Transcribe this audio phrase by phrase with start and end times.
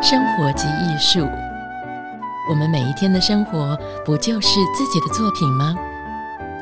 [0.00, 1.28] 生活即艺术，
[2.48, 5.74] 我们每一天的生活不就是自己的作品吗？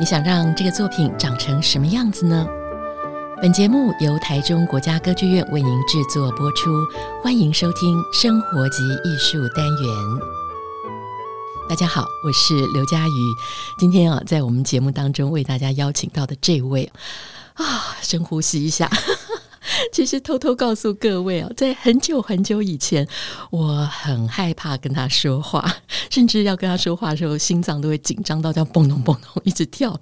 [0.01, 2.47] 你想让这个作品长成什么样子呢？
[3.43, 6.71] 本节目由台中国家歌剧院为您制作播出，
[7.23, 9.95] 欢迎收听《生活即艺术》单元。
[11.69, 13.35] 大家好，我是刘佳瑜，
[13.79, 16.91] 今天啊，在我们节目当中为大家邀请到的这位
[17.55, 18.91] 啊，深呼吸一下。
[19.93, 23.07] 其实偷偷告诉各位哦，在很久很久以前，
[23.51, 25.65] 我很害怕跟他说话，
[26.11, 29.99] 甚至要跟他说话的时候，心脏都会紧张到这样嘣咚嘣咚一直跳。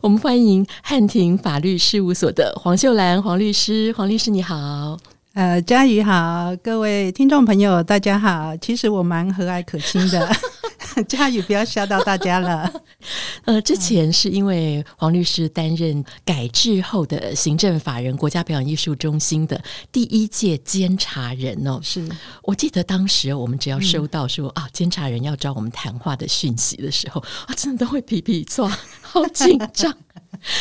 [0.00, 4.98] 我们欢迎汉庭法律事务所的黄秀兰黄律师，黄律师你好。
[5.34, 8.56] 呃，佳瑜好，各位听众朋友大家好。
[8.56, 10.28] 其实我蛮和蔼可亲的，
[11.06, 12.68] 佳瑜不要吓到大家了。
[13.46, 19.62] 呃，之前是因为黄律师担任改制后的行政法人国家表演艺术中心的
[19.92, 21.78] 第一届监察人哦。
[21.80, 22.04] 是
[22.42, 28.68] 我记得当时我们只要收到说、嗯、啊，监察人要找我们谈话的讯息的时候，啊，真的都会皮皮抓，
[29.00, 29.96] 好紧张。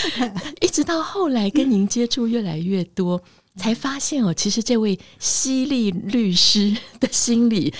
[0.62, 3.20] 一直到后来跟您接触越来越多。
[3.56, 7.74] 才发现哦，其实这位犀利律师的心里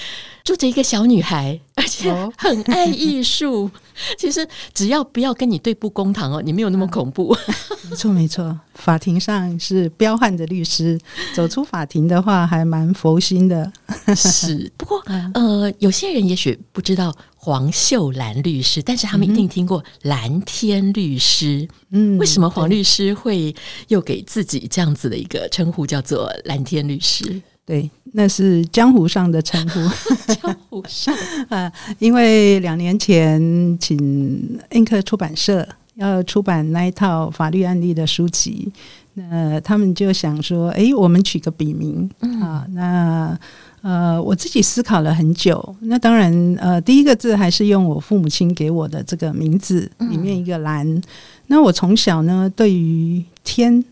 [0.44, 3.70] 住着一个小女孩，而且很爱艺术。
[4.18, 7.36] 其实只要不要跟你对簿公堂哦，你没有那么恐怖。
[7.90, 10.98] 没错没错，法庭上是彪悍的律师，
[11.36, 13.72] 走出法庭的话还蛮佛心的。
[14.16, 15.04] 是，不过
[15.34, 21.66] 呃，有些人也许不知道黄秀兰律师，但是他们一定听过蓝天律师。
[21.92, 23.56] 嗯，为什么黄律师会
[23.88, 27.42] 又给自己这样子的一个称呼，叫做蓝天律师？
[27.66, 29.80] 对，那是江湖上的称呼。
[30.36, 31.16] 江湖上
[31.48, 33.40] 啊，因为两年前
[33.80, 35.66] 请印刻出版社
[35.96, 38.70] 要出版那一套法律案例的书籍，
[39.14, 42.10] 那他们就想说，哎，我们取个笔名
[42.42, 42.66] 啊。
[42.72, 43.40] 那
[43.82, 45.76] 呃，我自己思考了很久。
[45.82, 51.02] 那当然，呃，第一个字还是用我父母亲给我的这个名字里面一个蓝。
[51.48, 53.84] 那我从小呢，对于天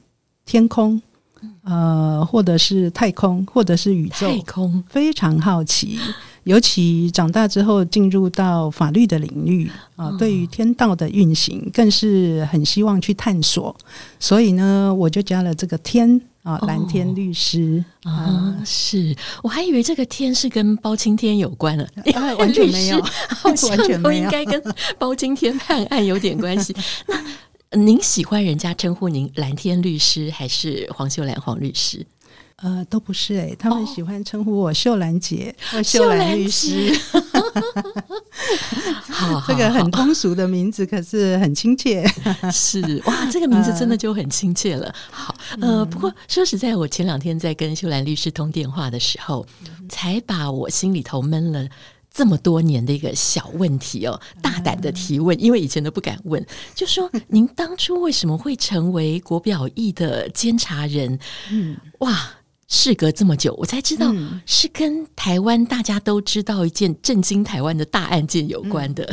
[0.46, 1.02] 天空。
[1.64, 6.00] 呃，或者是太空，或者是宇宙，太空非常好奇。
[6.46, 13.76] 尤其长大之后进入到法律的领域啊，对于天道的运行，更是很希望去探索。
[14.18, 18.56] 所以呢，我就加了这个“天”啊，蓝天律师啊。
[18.66, 21.88] 是，我还以为这个“天”是跟包青天有关了，
[22.40, 24.62] 完全没有， 好像都应该跟
[24.98, 26.76] 包青天判案有点关系。
[27.08, 27.16] 那。
[27.72, 32.04] 您喜欢人家称呼您蓝天律师还是黄秀兰黄律师？
[32.64, 36.92] 呃，都不是哎、欸，他们喜欢称呼我秀兰姐或秀兰律师。
[39.10, 42.06] 好，这个很通俗的名字，可是很亲切。
[42.52, 44.94] 是哇，这个名字真的就很亲切了。
[45.12, 49.46] 好，呃，不过说实在，我前两天在跟秀兰律师通电话的时候，
[49.88, 51.68] 才把我心里头闷了。
[52.10, 56.44] 这么多年的一个小问题哦，大胆的提问，因为以前都不敢问。
[56.74, 61.20] 就说 您当初为什么会成为国表艺的监察人？
[61.52, 62.18] 嗯，哇，
[62.68, 64.14] 事隔这么久，我才知道
[64.46, 69.10] 是跟台湾大家都知道一件震惊台湾的大案件有关的。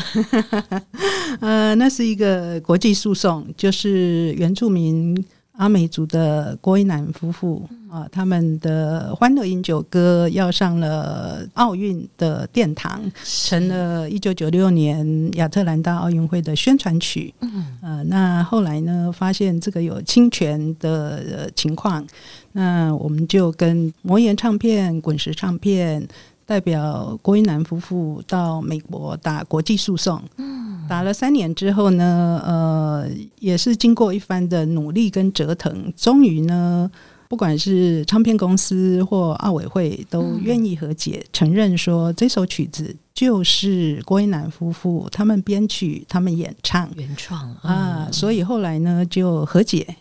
[1.40, 5.16] 呃，那是一个国际诉讼，就是原住民。
[5.56, 17.32] 阿美族的郭一男夫妇啊，他们的《欢乐饮酒歌》要上了奥运的殿堂，成了一九九六年亚特兰大奥运会的宣传曲。
[17.40, 22.04] 嗯，呃，那后来呢，发现这个有侵权的情况，
[22.52, 26.06] 那我们就跟魔岩唱片、滚石唱片。
[26.46, 30.22] 代表郭一男夫妇到美国打国际诉讼，
[30.88, 36.90] 打了三年之后呢，呃，也是经过一番的努力跟折腾，终于呢，
[37.28, 46.88] 不管是唱片公司或奥委会都愿意和解，承认说这首曲子就是郭一男夫妇他们编曲、他们演唱。
[46.96, 49.96] 原创啊，所以后来呢就和解。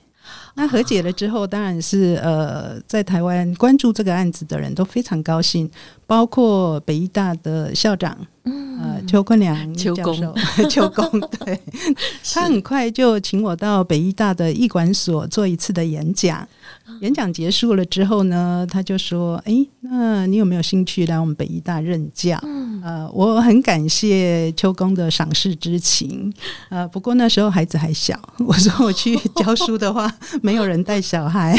[0.56, 5.70] 那和解了之后，当然是呃，在台湾关注这个案子的人都非常高兴，
[6.06, 10.36] 包括北医大的校长，嗯，呃，邱坤良教授，
[10.70, 11.60] 邱公，对，
[12.34, 16.46] 他很快就请我到北医大的艺管所做一次的演讲。
[17.00, 26.32] 演讲结束了之后呢，他就说：“哎、欸，那你有没有兴趣来我们北医大任教？”嗯，呃，我很感谢邱公的赏识之情。
[26.70, 31.58] 呃，不过那时候孩子还小，我说我去教书的话，没有人带小孩。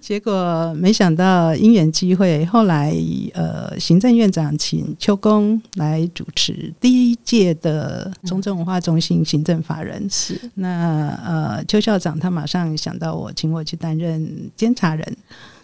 [0.00, 2.94] 结果没想到因缘机会，后来
[3.34, 10.08] 呃，行政院长请邱公来主持第一届的中正文化中心行政法人。
[10.10, 15.16] 是、嗯、那呃，邱校长他马上想到我，请我去担任监察人，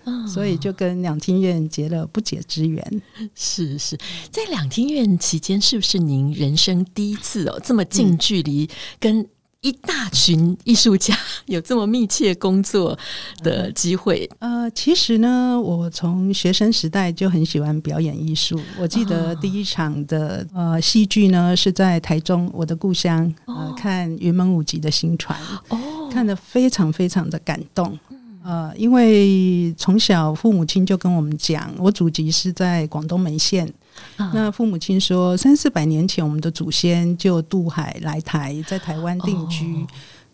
[0.05, 3.03] 哦，所以就跟两厅院结了不解之缘。
[3.35, 3.99] 是是，
[4.31, 8.69] 在两厅院期间，是不是您人生第一次哦，这么近距离
[8.99, 9.27] 跟
[9.61, 11.13] 一大群艺术家
[11.47, 12.97] 有这么密切工作
[13.43, 14.29] 的机会？
[14.39, 18.61] 呃，其实呢，我从学生时代就很喜欢表演艺术。
[18.79, 25.37] 我记得第一场的呃戏剧呢，是在台中我的故乡，呃，看云门舞集的新传，
[25.71, 25.79] 哦
[26.13, 27.99] 看得非常非常的感动。
[28.45, 33.71] 呃，因为从小父母亲就跟我们讲，我祖籍是在广东梅县。
[34.33, 39.87] 那父母亲说，三四百年前我们的祖先就渡海来台，在台湾定居。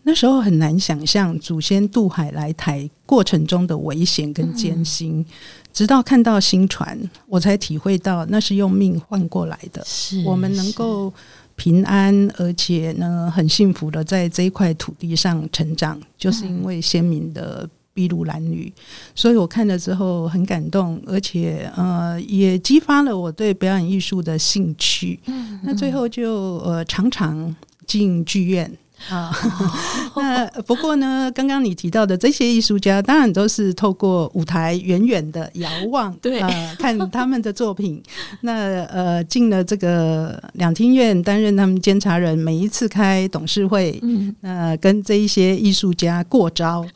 [0.02, 5.24] 那时候很难想象祖先渡海来台过程中的危险跟艰辛，
[5.72, 9.82] 直到看到新船，我才体会到那是用命换过来的。
[9.86, 11.12] 是我们能够
[11.56, 17.68] 平安，而且呢很幸福的在这一块土地上成长，就是因为先民的。
[17.94, 18.72] 筚路蓝缕，
[19.14, 25.20] 所以我看了之后很感动，而且呃也激发了我对表演艺术的兴趣。
[25.26, 27.54] 嗯，那最后就呃常常
[27.86, 28.70] 进剧院
[29.08, 29.32] 啊。
[30.16, 36.40] 那不过呢，刚刚你提到的这些艺术家，当然都是透过舞台远远的遥望， 对
[36.78, 38.02] 看他们的作品。
[38.40, 46.84] 那呃进了这个两厅院，担任他们监察人，每一次开董事会，嗯，呃跟这一些艺术家过招。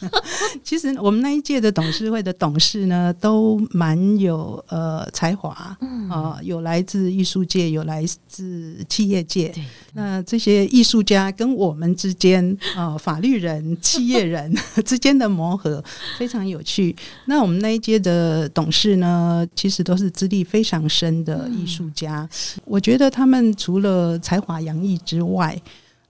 [0.64, 5.78] 其实我们那一届的董事会的董事呢，都蛮有呃才华啊、
[6.10, 9.52] 呃，有来自艺术界，有来自企业界。
[9.94, 12.44] 那这些艺术家跟我们之间
[12.74, 14.54] 啊、呃，法律人、企业人
[14.84, 15.82] 之间的磨合
[16.18, 16.94] 非常有趣。
[17.26, 22.28] 那我们那一届的董事呢，其实都是资历非常深的艺术家。
[22.64, 25.60] 我觉得他们除了才华洋溢之外，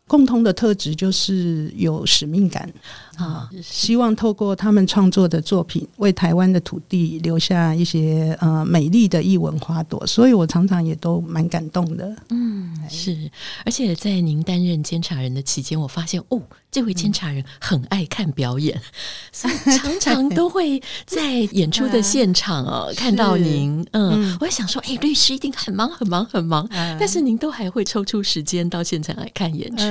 [0.07, 2.73] 共同的特质就是有使命感
[3.17, 12.17] 啊，希望透过他们创作的作品，为台湾的土地留下一些呃美丽的异文花朵，所以我常常也都蛮感动的。
[12.31, 13.31] 嗯，是，
[13.65, 16.41] 而且在您担任监察人的期间，我发现哦。
[16.77, 18.79] 这位监察人很爱看表演，
[19.33, 23.83] 所以常常都会在演出的现场哦看到您。
[23.93, 26.69] 嗯，我想说，哎，律师一定很忙很忙很忙，
[27.01, 29.87] 但是您都还会抽出时间到现场来看演出。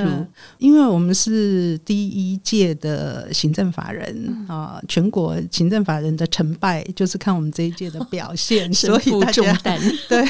[0.58, 9.58] 因为我们是第一届的行政法人啊，全国行政法人的成败就是看我们这一届的表现， 所以大家
[10.08, 10.24] 对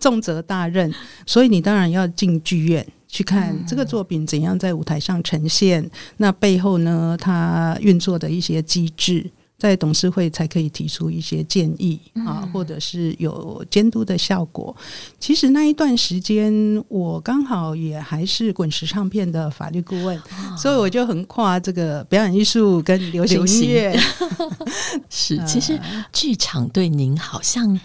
[0.00, 0.90] 重责大任，
[1.26, 2.86] 所以你当然要进剧院。
[3.12, 14.74] 去看这个作品怎样在舞台上呈现，那背后呢，它运作的一些机制，在董事会才可以提出一些建议啊，或者是有监督的效果。
[15.20, 20.18] 其实那一段时间，我刚好也还是滚石唱片的法律顾问，
[20.56, 23.94] 所以我就横跨这个表演艺术跟流行音乐。
[25.10, 25.78] 是，其实
[26.14, 27.78] 剧场对您好像。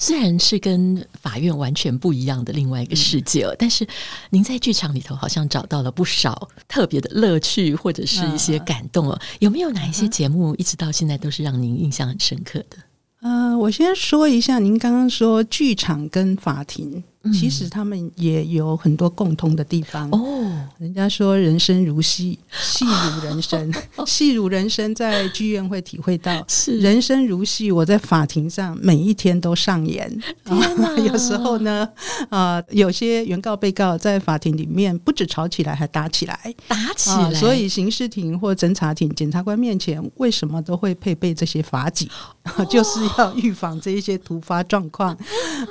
[0.00, 3.86] 虽然是跟法院完全不一样的另外一个世界，嗯，但是
[4.30, 9.20] 您在剧场里头好像找到了不少特别的乐趣，或者是一些感动哦。
[9.40, 12.78] 有没有哪一些节目一直到现在都是让您印象很深刻的？
[13.20, 17.04] 呃，我先说一下，您刚刚说剧场跟法庭。
[17.32, 20.38] 其实他们也有很多共通的地方哦。
[20.78, 23.72] 人家说人生如戏，戏如人生，
[24.06, 26.42] 戏如人生，在剧院会体会到。
[26.48, 30.10] 是人生如戏，我在法庭上每一天都上演。
[31.04, 31.86] 有时候呢，
[32.30, 37.34] 啊，有些原告被告在法庭里面不止吵起来，还打起来，打起来。
[37.34, 42.08] 所以刑事庭或侦查庭，检察官面前为什么都会配备这些法警？
[42.70, 45.16] 就是要预防这一些突发状况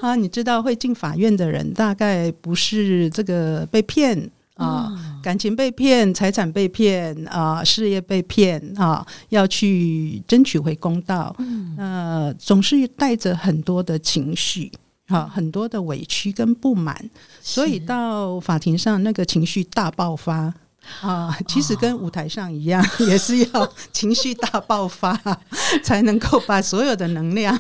[0.02, 0.16] 啊。
[0.16, 4.92] 你知道会进法院的人大概不是这个被骗啊，
[5.24, 11.34] 感情被骗、财产被骗啊、事业被骗啊，要去争取回公道，
[11.78, 14.70] 呃，总是带着很多的情绪，
[15.08, 17.10] 啊，很多的委屈跟不满，
[17.42, 20.54] 所以到法庭上那个情绪大爆发。
[21.02, 25.20] 啊，其实跟舞台上一样，哦、 也是要情绪大爆发，
[25.84, 27.58] 才能够把所有的能量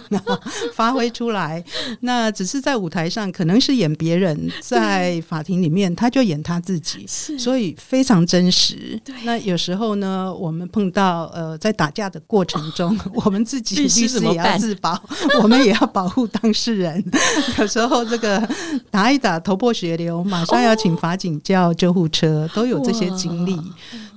[0.74, 1.63] 发挥出来。
[2.01, 9.00] 那只是在舞台上可能是演别人，在法庭里面他就演他自己，所以非常真实。
[9.24, 15.01] 那有时候呢，我们碰到呃在打架的过程中，哦、我们自己律师也要自保，
[15.41, 17.03] 我们也要保护当事人。
[17.59, 18.48] 有时候这个
[18.89, 23.09] 打一打头破血流，马上要请法警叫救护车，都有这些。
[23.19, 23.59] 经历，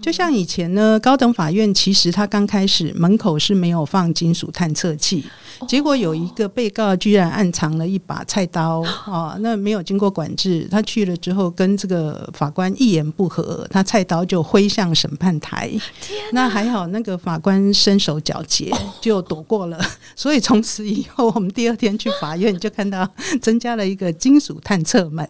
[0.03, 5.25] 就像以前呢，高等法院其实他刚开始门口是没有放金属探测器。
[5.69, 9.37] 结果有一个被告居然暗藏了一把菜刀啊！
[9.41, 15.71] 那没有经过管制，他去了之后跟这个法官一言不合，他菜刀就挥向审判台。
[16.33, 19.81] 那还好，那个法官身手矫捷，就躲过了。
[20.17, 23.09] 所以从此以后，我们第二天去法院就看到
[23.41, 25.25] 增加了一个金属探测门。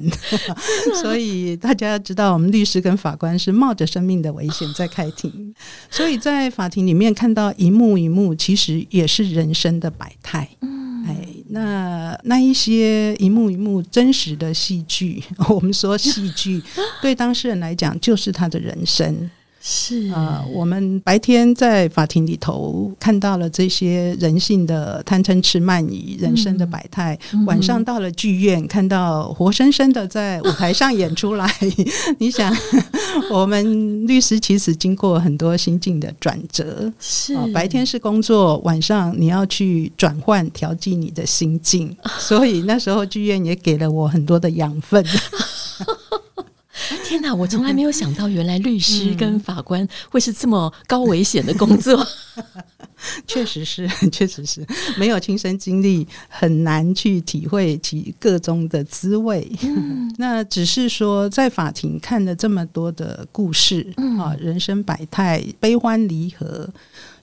[1.03, 5.55] 所以大家要知道，我们律师跟法官是冒着生命的危险在开庭。
[5.91, 11.17] 所以在法庭里面看到一幕一幕，其实也是人生的百态，嗯，哎，
[11.49, 16.63] 那那一些一幕一幕真实的戏剧， 我们说戏剧
[17.01, 19.31] 对当事人来讲就是他的人生。
[19.65, 31.49] 是啊、呃，我们白天在法庭里头看到了这些人性的贪嗔痴慢疑、人生的百态，嗯、晚上到了剧院，看到活生生的在舞台上演出来。
[32.19, 32.53] 你想，
[33.31, 45.05] 我们律师其实经过很多心境的转折，是、呃、白天是工作，晚上你要去转换调剂你的心境，所以那时候剧院也给了我很多的养分。
[47.05, 47.35] 天哪！
[47.35, 52.07] 我从来没有想到，原来律师跟法官会是这么高危险的工作。
[53.27, 54.65] 确实是， 确实是
[54.97, 59.51] 没有亲身经历，很难去体会其各中的滋味。
[59.63, 66.69] 嗯、那只是说，在法庭看了这么多的故事，啊，人生百态，悲欢离合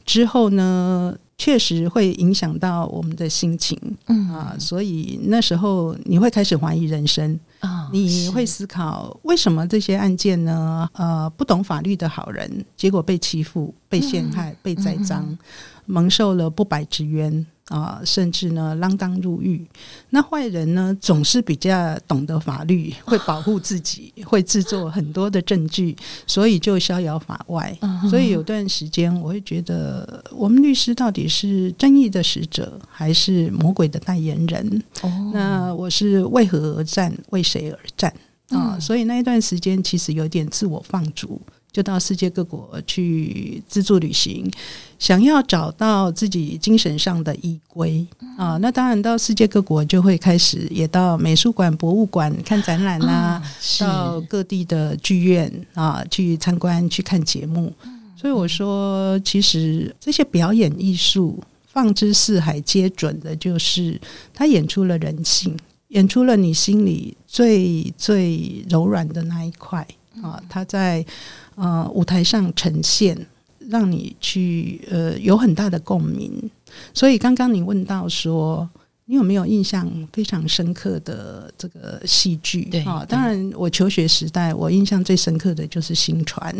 [0.05, 7.39] 之后呢，确实会影响到我们的心情，嗯啊，所以那时候你会开始怀疑人生。
[7.61, 10.87] 哦、你会思考为什么这些案件呢？
[10.93, 15.37] 呃，不懂法律的好人，结果被欺负、被陷害、被栽赃，嗯、
[15.85, 19.65] 蒙受了不白之冤啊、呃，甚至呢锒铛入狱。
[20.09, 25.95] 那坏人呢，总是比较懂得法律，会保护自己，哦、会制作很多的证据，
[26.27, 27.75] 所以就逍遥法外。
[27.81, 34.83] 嗯、所以有段时间，我会觉得，我们律师到底是正义的使者，还是魔鬼的代言人？
[35.01, 37.15] 哦、那我是为何而战？
[37.29, 38.11] 为谁而战
[38.49, 38.73] 啊？
[38.75, 41.39] 嗯、所以那一段时间其实有点自我放逐，
[41.71, 44.49] 就到世界各国去自助旅行，
[44.97, 48.05] 想要找到自己精神上的依归
[48.37, 48.57] 啊。
[48.57, 53.41] 那当然到世界各国就会开始也到美术馆、博物馆看展览啊，
[53.79, 57.73] 到各地的剧院啊去参观、去看节目。
[58.15, 63.99] 所以我说，其实这些表演艺术放之四海皆准的，就是
[64.33, 65.55] 它演出了人性。
[65.89, 69.87] 演出了你心里最最柔软的那一块
[70.21, 71.05] 啊，他在
[71.55, 73.17] 呃舞台上呈现，
[73.69, 76.49] 让你去呃有很大的共鸣。
[76.93, 78.69] 所以刚刚你问到说，
[79.05, 82.65] 你有没有印象非常深刻的这个戏剧？
[82.65, 86.55] 对啊，当然我求学时代我印象最深刻的就是《新传》，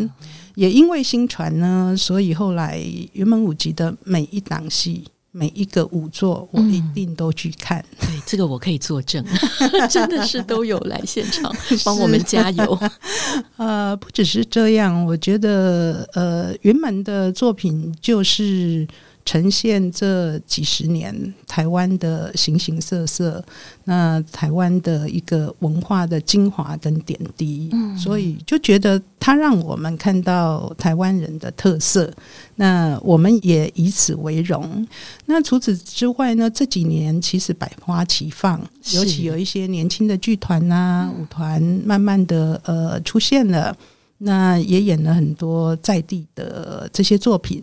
[0.56, 5.04] 也因为《新传》呢，所以后来云门舞集的每一档戏。
[5.32, 7.78] 每一个舞作，我一定都去看。
[8.00, 9.24] 嗯、对，这个我可以作证，
[9.90, 12.78] 真的是都有来现场帮我们加油。
[13.56, 18.86] 呃，不只是这样，我觉得呃，云门的作品就是。
[19.24, 23.44] 呈现这几十年台湾的形形色色，
[23.84, 32.12] 那台湾的一个文化的精华跟点滴，嗯，所以就觉得它让我们看到台湾人的特色，
[32.56, 34.86] 那我们也以此为荣。
[35.26, 38.60] 那除此之外呢，这几年其实百花齐放，
[38.94, 43.76] 尤其有一些年轻的剧团呐、舞团，慢慢的呃出现了，
[44.18, 47.62] 那也演了很多在地的这些作品。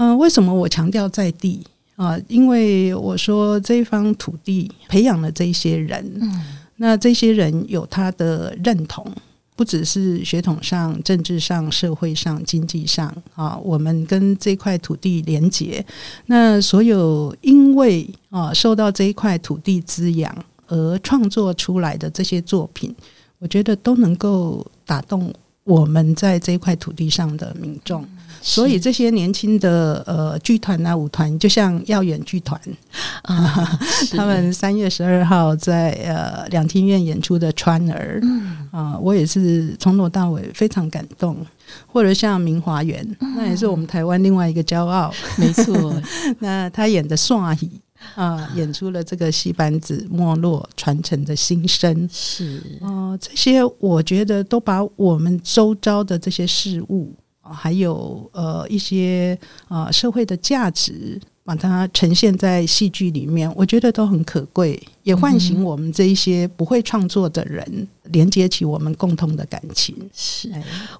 [0.00, 1.62] 嗯、呃，为什么我强调在地
[1.96, 2.18] 啊？
[2.26, 6.42] 因为我说这一方土地培养了这些人，嗯，
[6.76, 9.06] 那这些人有他的认同，
[9.54, 15.84] 不只是血统上、政治上、社会上、经济上啊，我们跟这块土地连结。
[16.24, 20.34] 那所有因为啊受到这一块土地滋养
[20.68, 22.96] 而创作出来的这些作品，
[23.38, 25.30] 我觉得都能够打动
[25.64, 28.02] 我们在这一块土地上的民众。
[28.42, 32.60] 所以这些年轻的呃剧团啊舞团，就像耀远剧团
[33.22, 33.78] 啊，
[34.12, 41.36] 他们三月十二号在呃两厅院演出的《川儿》，嗯啊，我也是从头到尾非常感动。
[41.86, 45.94] 或者像明华园，那也是我们台湾另外一个骄傲，没错。
[46.40, 47.70] 那他演的《宋阿姨》
[48.20, 57.14] 啊，演出了这个戏班子没落传承的心声，是啊，这些我觉得都把我们周遭的这些事物。
[57.52, 59.38] 还有呃一些
[59.68, 69.96] 啊、呃、社会的价值，把它呈现在戏剧里面，我觉得都很可贵，也唤醒我们这一些不会创作的人，连接起我们共同的感情。
[70.14, 70.48] 是，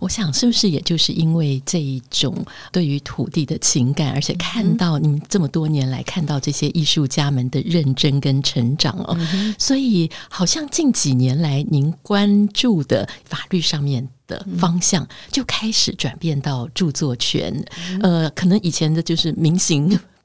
[0.00, 2.34] 我想是不是也就是因为这一种
[2.72, 9.16] 对于土地的情感，而且看到你们这么多年来看到这些艺术家们的认真跟成长哦，
[9.56, 17.64] 所以好像近几年来您关注的法律上面的方向就开始转变到著作权，
[18.02, 19.56] 呃，可能以前的就是民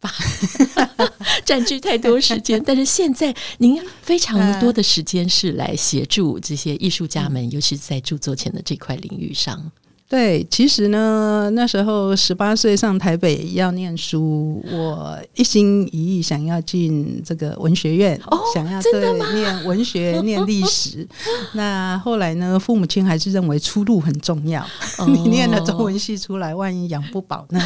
[0.07, 0.67] 刑。
[1.45, 9.71] 占据太多时间，但是现在您非常多的时间是来协助这些艺术家们，尤其是在著作权的这块领域上。
[10.07, 21.05] 对，其实呢，那时候十八岁上台北要念书，我一心一意想要进这个文学院，哦、想要对念文学、念历史。
[21.53, 24.62] 那后来呢，父母亲还是认为出路很重要，
[25.00, 27.59] 哦、你念了中文系出来，万一养不饱呢？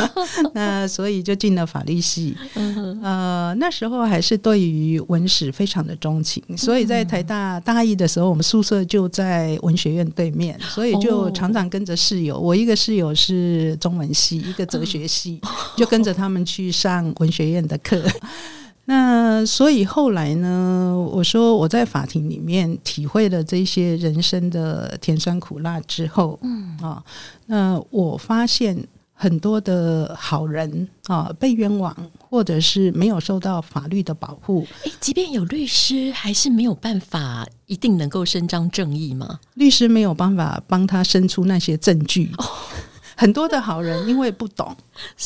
[0.54, 2.34] 那所以就进了法律系。
[3.02, 11.81] 呃，那时候还是对于文史非常的钟情，所以在台大大一的时候，我们宿舍就在文学院对面，所以就常常跟。
[11.82, 15.40] 跟着室友，我一个室友是中文系，一个哲学系，
[15.76, 18.00] 就跟着他们去上文学院的课。
[18.86, 27.02] 那所以后来呢，我说我在法庭里面体会了这些人生的甜酸苦辣之后，嗯啊，
[27.46, 28.86] 那我发现。
[29.22, 34.66] 很多的好人啊，被冤枉，或者是没有受到法律的保护。
[34.82, 39.38] 诶，即便有律师，还是没有办法一定能够伸张正义吗？
[39.54, 42.32] 律师没有办法帮他伸出那些证据。
[42.36, 42.44] 哦，
[43.16, 44.76] 很多的好人因为不懂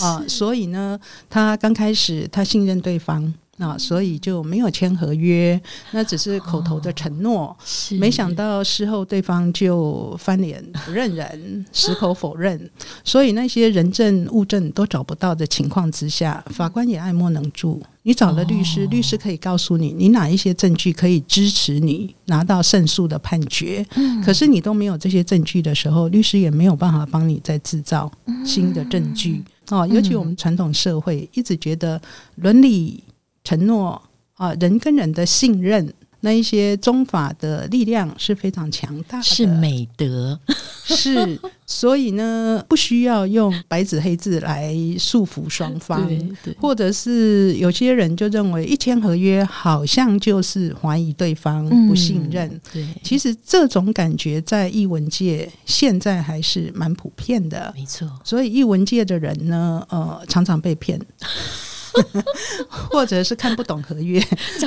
[0.00, 1.00] 啊， 所以呢，
[1.30, 3.32] 他刚开始他信任对方。
[3.58, 5.60] 那所以就没有签合约，
[5.92, 7.46] 那只是口头的承诺。
[7.46, 7.56] 哦、
[7.98, 12.70] 没想到事后对方就翻脸不认人， 矢口否认。
[13.02, 17.82] 所以那些人证物证都找不到的情况之下，法官也爱莫能助。
[18.02, 23.84] 你找了律师，律师可以告诉你，你哪一些证据可以支持你拿到胜诉的判决。
[24.24, 28.12] 可是你都没有这些证据的时候，律师也没有办法帮你再制造
[28.44, 29.42] 新的证据。
[29.70, 32.00] 哦，尤其我们传统社会一直觉得
[32.36, 33.02] 伦理。
[33.46, 34.02] 承诺
[34.34, 40.38] 啊，人跟人的信任，那一些宗法的力量是非常强大的，是美德，
[40.84, 41.38] 是。
[41.68, 52.48] 所以呢，不需要用白纸黑字来束缚双方，对对，或者是有些人就认为一签合约好像就是怀疑对方不信任。
[52.48, 58.08] 嗯、对，其实这种感觉在译文界现在还是蛮普遍的，没错。
[58.22, 61.00] 所以译文界的人呢，呃，常常被骗。
[62.90, 64.20] 或者是看不懂合约，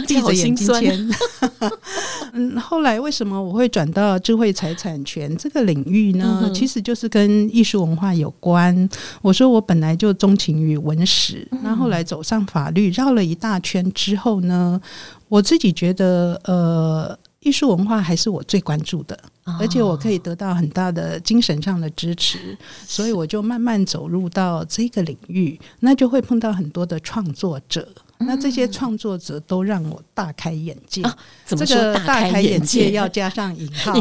[0.08, 1.10] 闭着眼睛签。
[2.34, 6.52] 嗯，后来为什么我会转到智慧财产权这个领域呢？
[6.54, 8.90] 其实就是跟艺术文化有关。
[9.22, 14.80] 我说我本来就钟情于文史，那后来走上法律，绕了一大圈之后呢，
[15.28, 17.18] 我自己觉得，呃。
[17.42, 19.18] 艺术文化还是我最关注的，
[19.60, 27.88] 而且我可以得到很大的精神上的支持，所以我就慢慢走入到这个领域，那就会碰到很多的创作者。
[28.20, 31.02] 那这些创作者都让我大开眼界。
[31.04, 32.92] 啊、怎么说大开眼界？
[32.92, 33.94] 要加上引号，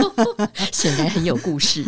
[0.72, 1.84] 显然很有故事。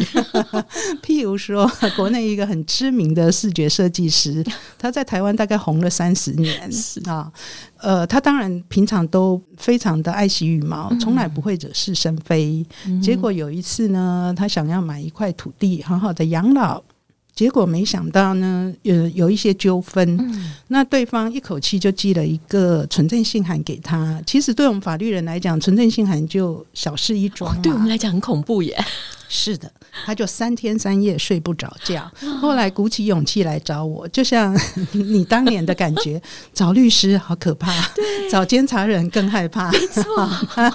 [1.02, 4.44] 譬如说，国内一个很知名的视觉设计师，
[4.78, 6.70] 他在台湾大概红了三十年
[7.06, 7.32] 啊。
[7.78, 12.64] 呃，他当然平常都非常的爱惜羽毛，从来不会惹是生非。
[12.86, 16.82] 嗯、结果有一次呢，他想要买一块土地，好好的养老。
[17.34, 24.20] 结果没想到呢，有有一些纠纷，嗯、那对方一口气就寄了一个存证信函给他。
[24.26, 28.84] 其实对我们法律人来讲，存证信函就小事一桩，对我们来讲很恐怖耶。
[29.34, 29.72] 是的，
[30.04, 32.06] 他就三天三夜睡不着觉，
[32.38, 34.54] 后来鼓起勇气来找我，就像
[34.92, 36.20] 你当年的感觉，
[36.52, 37.72] 找律师好可怕，
[38.30, 39.70] 找监察人更害怕。
[39.72, 40.28] 没错，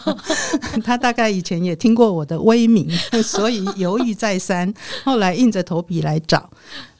[0.83, 2.89] 他，大概以前也听过我的威名，
[3.23, 6.49] 所以犹豫再三，后来硬着头皮来找。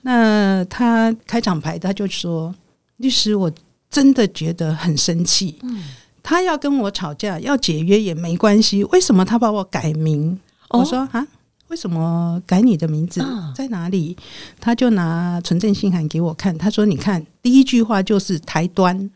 [0.04, 2.54] 那他开场牌他就说
[2.98, 3.52] ：“律师，我
[3.90, 5.58] 真的觉得很生气。
[5.64, 5.84] 嗯，
[6.22, 10.40] 他要跟我吵架，要解约也没关系，为什么他把我改名？”
[10.70, 11.26] 哦、我说：“啊。”
[11.70, 13.22] 为什么改你的名字？
[13.54, 14.16] 在哪里？
[14.60, 19.10] 他就拿存证信函给我看，他说：“你看，第一句话就是台端，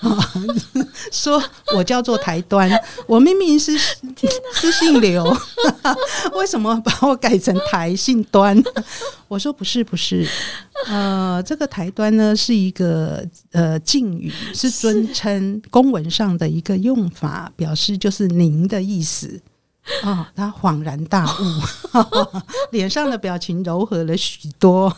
[1.12, 1.42] 说
[1.76, 2.70] 我叫做台端，
[3.06, 5.24] 我明明是是姓刘，
[6.34, 8.60] 为什么把我改成台姓端？”
[9.28, 10.26] 我说：“不是，不是，
[10.86, 19.40] 呃，这个台端呢是一个呃敬语，是尊称公文上的一个用法，表示就是您的意思。”
[20.04, 22.02] 哦，他恍然大悟，
[22.70, 24.94] 脸上的表情柔和了许多。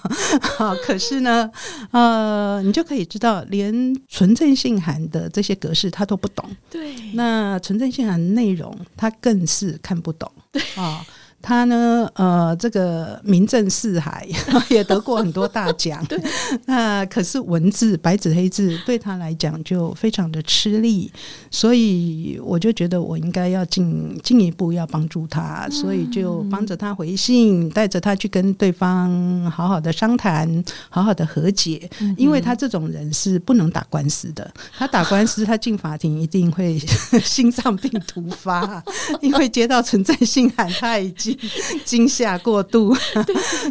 [0.59, 1.51] 哦， 可是呢，
[1.93, 3.73] 呃，你就可以知道，连
[4.09, 6.45] 纯正信函的这些格式他都不懂。
[6.69, 10.31] 对，那纯正信函内容他更是看不懂。
[10.51, 10.83] 对啊。
[10.83, 11.01] 哦
[11.43, 14.27] 他呢，呃，这个名震四海，
[14.71, 16.03] 也得过很多大奖。
[16.07, 16.19] 对，
[16.67, 21.11] 那可是文字白纸黑字对他来讲就非常的吃力，
[21.51, 31.91] 所以我就觉得我应该要进进一步要帮助他，所以就帮着他回信，带着他去跟对方好好的商谈，好好的和解。
[32.17, 36.79] 因为他这种人是不能打官司的，他打官司他进法庭一定会
[37.25, 38.81] 心脏病突发，
[39.21, 41.32] 因为接到存在信函他已经。
[41.85, 42.95] 惊吓过度，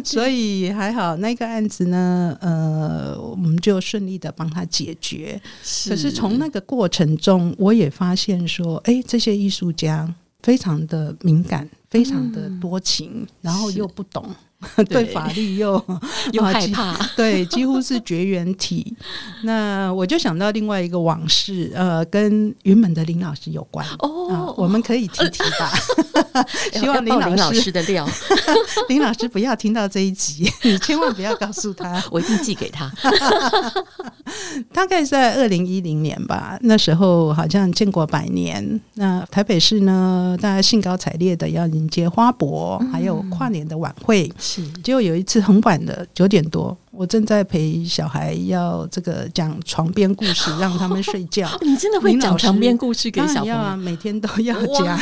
[0.04, 5.40] 所以还好那个案子呢，呃，我们就顺利的帮他解决。
[5.62, 14.24] 是可是从那个过程中，我也发现说，哎、欸，这些艺术家非常的敏感，非常的多情，嗯、然后又不懂。
[14.88, 15.82] 对法律又
[16.32, 18.94] 又害怕， 对，几乎是绝缘体。
[19.42, 23.86] 那我就想到另外一个往事，呃，跟云门的林老师有关。
[23.98, 25.72] 哦、呃，我们可以提提吧。
[26.32, 28.08] 呃、希望林老师，的料，
[28.88, 32.90] 林老师不要听到这一集，你千万不要告诉他，我一定寄给他。
[34.72, 44.30] 大概在二零一零年吧，那时候好像建国百年，那台北市呢，大家兴高采烈的要迎接花博，嗯、还有跨年的晚会。
[44.82, 51.48] 结果有一次很晚的九点多，我正在陪小孩要这个讲床边故事，让他们睡觉。
[51.62, 53.56] 你真的会讲床边故事给小朋友？
[53.56, 54.98] 啊，每天都要讲。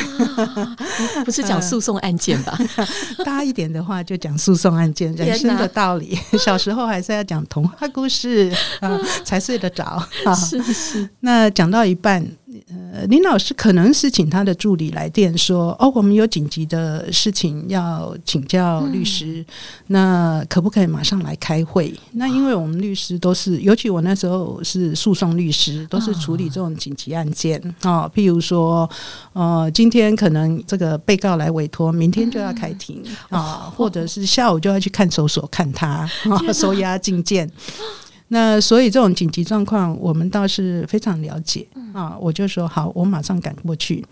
[1.25, 2.59] 不是讲诉讼案件吧？
[3.25, 6.19] 大一点的话就讲诉讼案件，人生的道理。
[6.39, 10.03] 小时候还是要讲童话故事啊，才睡得着。
[10.37, 11.09] 是是。
[11.21, 12.25] 那讲到一半。
[12.69, 19.47] 呃，林老师可能是请他的助理来电说：“哦，我们有紧急的事情要请教律师，嗯、
[19.89, 28.13] 那可不可以马上来开会？”那因为我们律师都是，尤其我那时候是诉讼律师，都是处理这种紧急案件啊、哦。
[28.15, 28.89] 譬如说，
[29.33, 37.51] 呃，今天可能这个被告来委托，明天就要开庭啊、嗯哦，或者是下午就要去看守所看他，哦、收押禁见。
[38.33, 42.17] 那所以这种紧急状况，我们倒是非常了解啊！
[42.21, 44.05] 我就说好，我马上赶过去。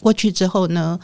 [0.00, 0.98] 过去之后呢，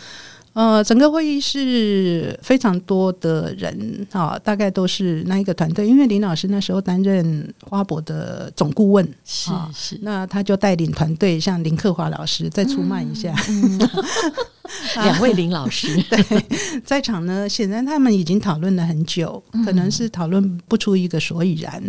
[0.53, 13.35] 呃，整个会议室非常多的人啊，大概都是那一个团队，因为林老师那时候担任花博的总顾问，是是，那他就带领团队，像林克华老师再出卖一下。
[13.49, 13.88] 嗯嗯
[15.02, 15.88] 两位林老师。
[16.11, 21.83] 对在场呢，显然他们已经讨论了很久，可能是讨论不出一个所以然，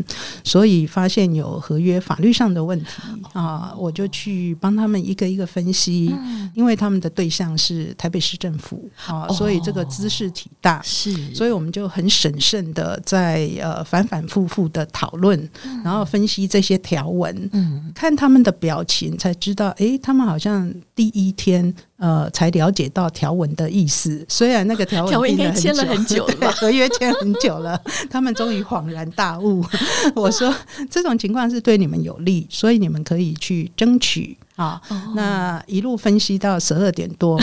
[0.43, 2.87] 所以发现有合约法律上的问题
[3.33, 6.13] 啊，我就去帮他们一个一个分析，
[6.53, 15.49] 因为他们的对象是台北市政府啊，所以这个姿势体大，是，所以我们就很审慎的在呃反反复复的讨论，
[15.83, 21.73] 然后分析这些条文，嗯，看他们的表情才知道，哎，他们好像第一天。
[22.01, 24.25] 呃，才了解到条文的意思。
[24.27, 29.63] 虽然那个条文应该签了很久了， 合约签很久了，他们终于恍然大悟。
[30.15, 30.51] 我说
[30.89, 34.81] 这种情况是对你们有利，所以你们可以去争取啊。
[35.13, 37.39] 那一路分析到十二点多，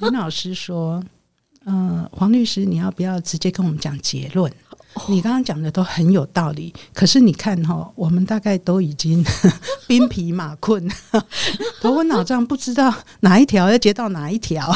[0.00, 1.04] 林老师说
[1.66, 4.50] ：“嗯、呃，黄律师，你要不要直接跟我们讲结论？”
[5.08, 9.24] 你刚刚讲的都很有道理，可是你看哈，我们大概都已经
[9.88, 10.86] 兵疲马困，
[11.80, 14.70] 头昏脑胀，不知道哪一条要接到哪一条，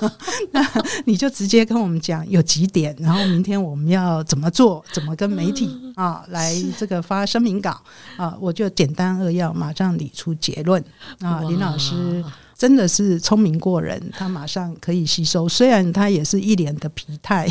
[0.52, 0.66] 那
[1.04, 7.80] 你就直接跟我们讲有几点，然后明天我们要怎么做，怎么跟媒体 啊来这个发声明稿
[8.16, 10.82] 啊，我就简单扼要，马上理出结论
[11.20, 11.40] 啊。
[11.42, 12.24] 林老师
[12.56, 17.48] 真的是聪明过人，他马上可以吸收，虽然他也是一脸的疲态。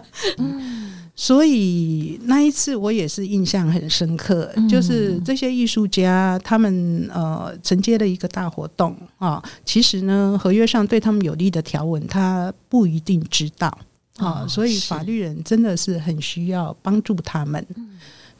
[0.38, 13.68] 嗯，所以那一次我也是印象很深刻，嗯、就是这些艺术家他们呃承接了一个大活动啊，其实呢合约上对他们有利的条文他不一定知道
[14.18, 17.64] 啊，哦、所以法律人真的是很需要帮助他们。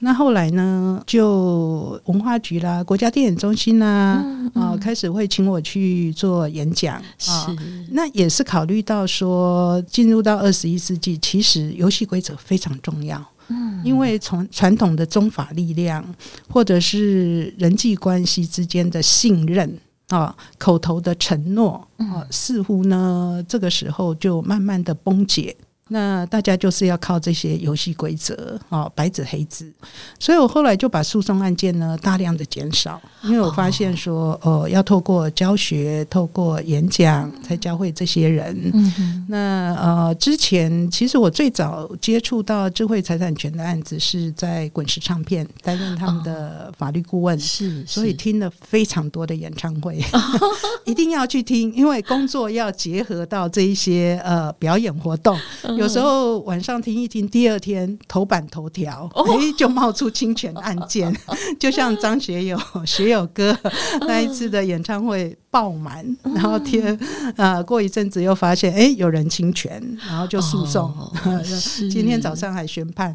[0.05, 7.03] 那后来呢，就文化局啦、国家电影中心啦，啊、嗯嗯呃，开始会请我去做演讲啊。
[7.21, 7.57] 是
[7.93, 13.25] 那也是考虑到说，进入到二十一世纪，其实游戏规则非常重要。
[13.47, 16.05] 嗯，因为从传统的宗法力量，
[16.51, 25.57] 或者是人际关系之间的信任啊，口头的承诺啊，似乎呢，这个时候就慢慢的崩解。
[25.93, 29.71] 那大家就是要靠这些游戏规则哦，白纸黑字。
[30.19, 38.71] 所以我后来就把诉讼案件呢大量的减少，因为我发现说，哦，要透过教学、透过演讲才教会这些人。
[38.73, 50.03] 嗯，那呃，之前其实我最早接触到智慧财产权的案子是在滚石唱片担任他们的法律顾问，是，所以听了非常多的演唱会，
[50.87, 55.39] 一定要去听，因为工作要结合到这一些呃表演活动。
[55.83, 61.12] 有时候晚上听一听，第二天头版头条，哎，就冒出侵权案件，
[61.59, 63.57] 就像张学友 学友哥
[64.03, 66.97] 那一次的演唱会爆满，然后天
[67.37, 70.95] 呃过一阵子又发现哎有人侵权，然后就诉讼，
[71.90, 73.12] 今天早上还宣判，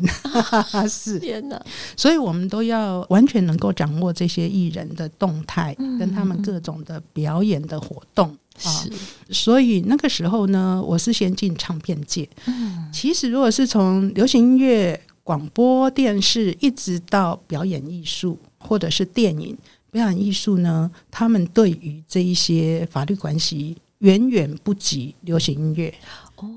[0.89, 1.17] 是。
[1.19, 1.57] 天哪！
[1.95, 8.35] 所以我们都要完全能够掌握这些艺人的动态，跟他们各种的表演的活动。
[8.57, 8.91] 是，
[9.29, 12.27] 所以那个时候呢，我是先进唱片界。
[12.45, 19.55] 嗯，其实如果是从流行音乐、广播电视，一直到表演艺术或者是电影
[19.91, 25.93] 表演艺术呢，他们对于这一些法律关系远远不及流行音乐，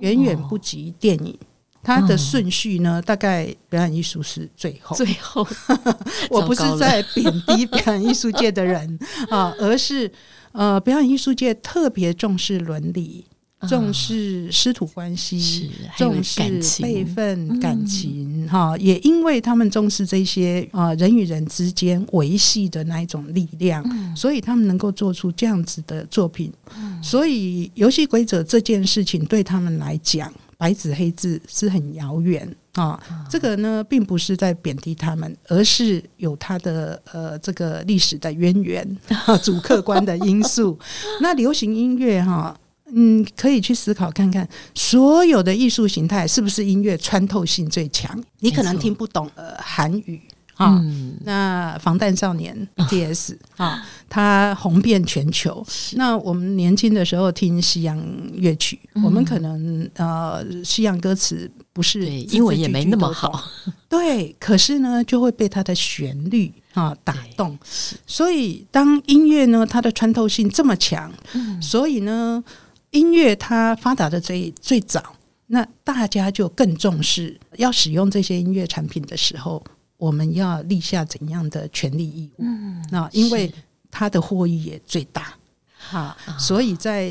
[0.01, 1.39] 远远不及电影。
[1.83, 4.95] 它的顺序呢，大概表演艺术是最后。
[4.97, 5.47] 最后，
[6.29, 10.11] 我不是在贬低表演艺术界的人啊，而是。
[10.53, 13.25] 呃，表演艺术界特别重视伦理，
[13.69, 16.41] 重视师徒关系，重视
[16.83, 26.53] 辈分感情，哈、嗯，也因为他们重视这些啊、呃、人与人之间维系的那一种力量，嗯、所以他们能够做出这样子的作品。
[26.77, 32.49] 嗯、所以游戏规则这件事情对他们来讲，白纸黑字是很遥远。
[32.75, 38.97] 啊，这个呢，并不是在贬低他们，而是有他的呃这个历史的渊源，
[39.43, 40.79] 主客观的因素。
[41.21, 42.57] 那流行音乐哈，
[42.93, 48.23] 嗯，可以去思考看看，所有的艺术形态是不是音乐穿透性最强？
[48.39, 50.21] 你可能听不懂呃韩语。
[50.61, 55.64] 啊，嗯、那防弹少年 BTS 啊，它红遍全球。
[55.92, 57.99] 那我们年轻的时候听西洋
[58.35, 63.42] 乐曲，嗯、我们可能呃西洋歌词不是英文也没那么好，
[63.88, 67.59] 对，可是呢就会被它的旋律啊打动。
[68.07, 72.44] 所以当音乐呢它的穿透性这么强，嗯、所以呢
[72.90, 79.64] 音乐它发达的最最早，那大家就更重视要使用这些音乐产品的时候。
[80.01, 82.43] 我们要立下怎样的权利义务？
[82.43, 83.53] 嗯，那因为
[83.91, 85.35] 它的获益也最大，
[85.79, 87.11] 哈，所以在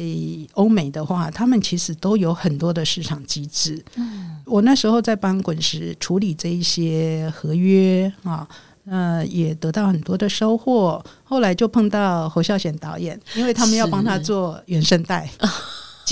[0.53, 3.81] 欧美的话，他们其实都有很多的市场机制。
[3.95, 8.47] 嗯，我那时候在帮滚石处理这一些合约啊，
[8.85, 11.03] 呃，也得到很多的收获。
[11.23, 15.29] 后来就碰到侯孝贤导演，因为他们要帮他做原声带。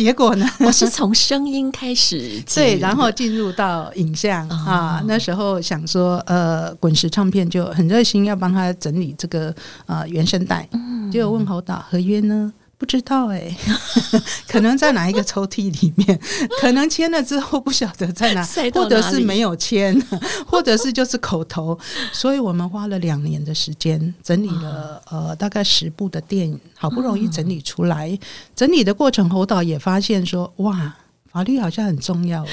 [0.04, 0.48] 结果呢？
[0.62, 5.04] 我是从声音开始， 对，然后进入到影像、哦、啊。
[5.08, 9.54] 那时候想说，呃，滚石唱片就很热心，要帮他整理这个
[9.88, 10.68] 呃原声带。
[10.74, 12.54] 嗯，就问侯导合约呢？
[12.78, 13.58] 不知道哎、欸，
[14.48, 16.20] 可能在哪一个抽屉里面，
[16.62, 20.00] 可能签了之后不晓得在哪，哪或者是没有签，
[20.46, 21.78] 或者是就是口头。
[22.14, 28.10] 所以我们花了两年的时间整理了呃大概十部的电影，好不容易整理出来。
[28.10, 28.20] 嗯、
[28.56, 30.96] 整理的过程，侯导也发现说哇。
[31.38, 32.48] 法律好像很重要哦，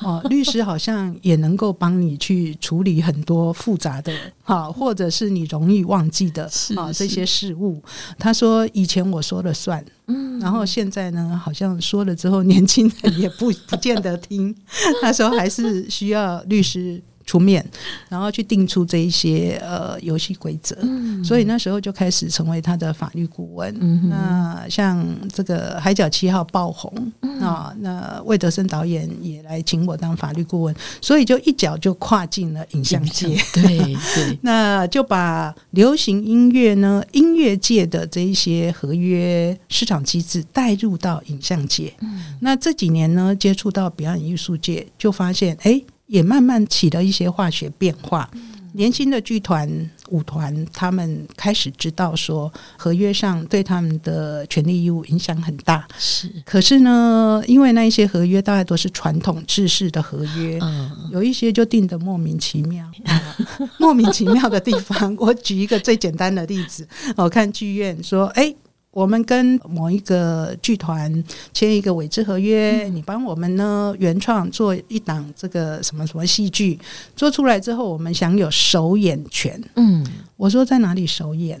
[0.00, 4.10] 哦，律师好像也能够帮你去处理很多复杂的
[4.42, 7.82] 哈，或者是你容易忘记的啊这些事物。
[8.18, 14.56] 他说以前我说了算，嗯，然后现在呢，好像说了之后，年轻人也不不见得听。
[15.02, 17.02] 他说还是需要律师。
[17.24, 17.64] 出面，
[18.08, 23.72] 然后去定出这一些呃游戏规则，嗯、所以那时候就开始成为他的法律顾问。
[24.08, 26.92] 那像这个《海角七号》爆红
[27.40, 33.28] 啊，那魏德森导演也来请我当法律顾问，所以就一脚就跨进了影像界。
[33.54, 41.92] 对 对，对那就把流行音乐呢，音乐界的这一些合约市场机制带入到影像界。
[42.00, 45.82] 嗯、那这几年呢，接触到表演艺术界，就发现哎。
[46.12, 48.28] 也慢慢起了一些化学变化。
[48.74, 55.86] 年轻的剧团、舞团，他们开始知道说，合约上对他们的权利义务影响很大。
[55.98, 60.60] 是，可是呢，因为那一些合约大概都是传统制式的合约，
[61.10, 62.86] 有一些就定的莫名其妙。
[63.80, 68.54] 莫名其妙的地方，我举一个最简单的例子，我看剧院说，哎。
[68.92, 71.12] 我们跟某一个剧团
[71.52, 76.78] 签一个委制合约，嗯、你帮我们呢原创做一档这个什么什么戏剧，
[77.16, 79.60] 做出来之后，我们享有首演权。
[79.76, 81.60] 嗯，我说在哪里首演？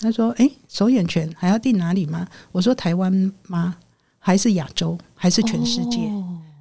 [0.00, 3.74] 他说：“诶，首演权还要定哪里吗？”我说：“台湾吗？
[4.20, 4.96] 还是亚洲？
[5.16, 5.98] 还是全世界？”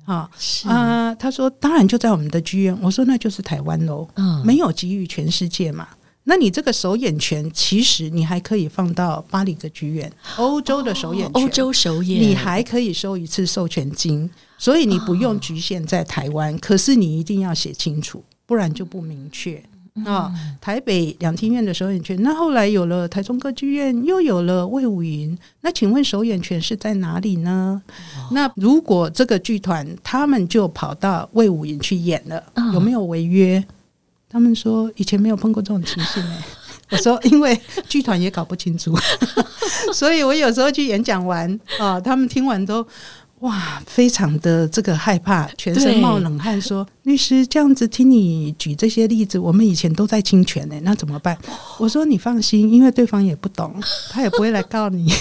[0.06, 0.28] 啊
[0.66, 1.14] 啊！
[1.14, 5.88] 他说：“当然就在我们的剧院。”我说：“那就是台湾喽，嗯，没有给予全世界嘛。
[6.30, 16.58] 那你这个首演权，其实你还可以放到巴黎歌剧院，欧洲的首演权，欧洲首演，你还可以收一次授权金，所以你不用局限在台湾。
[16.60, 19.64] 可是你一定要写清楚，不然就不明确。”
[20.06, 25.36] 啊、哦，台北两厅院的首演权，那后来有了台中歌剧院，又有了魏武营。
[25.62, 27.82] 那请问首演权是在哪里呢？
[28.16, 33.66] 哦、那如果这个剧团他们就跑到魏武营去演了，哦、有没有违约？
[34.30, 36.44] 他们说以前没有碰过这种情形哎。
[36.92, 37.60] 我说因为
[37.90, 38.96] 剧团也搞不清楚，
[39.94, 42.86] 所以我有时候去演讲完啊、他们听完都。
[43.42, 51.38] 哇，非常的这个害怕，全身冒冷汗，说：“律师这样子听你举这些例子，我们以前都在侵权呢、那怎么办？”
[51.78, 53.76] 我说：“你放心，因为对方也不懂，
[54.10, 55.14] 他也不会来告你。”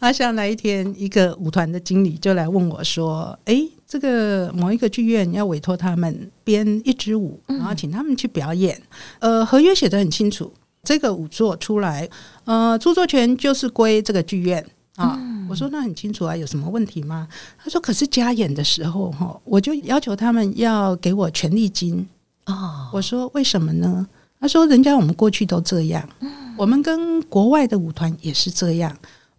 [0.00, 8.80] 他像那一天，一个舞团的经理就来问我说：“诶、这个某一个剧院要委托他们编一支舞，然后请他们去表演。
[9.20, 12.08] 呃，合约写得很清楚，这个舞作出来，
[12.44, 14.64] 呃，著作权就是归这个剧院。”
[14.96, 17.28] 啊，嗯、我说那很清楚啊，有什么问题吗？
[17.62, 22.08] 他说，可是加演的时候哈，我就要求他们要给我权利金
[22.46, 22.88] 哦。
[22.94, 24.06] 我说为什么呢？
[24.40, 28.96] 他说人家我们过去都这样，嗯、我们跟国外的舞团也是这样。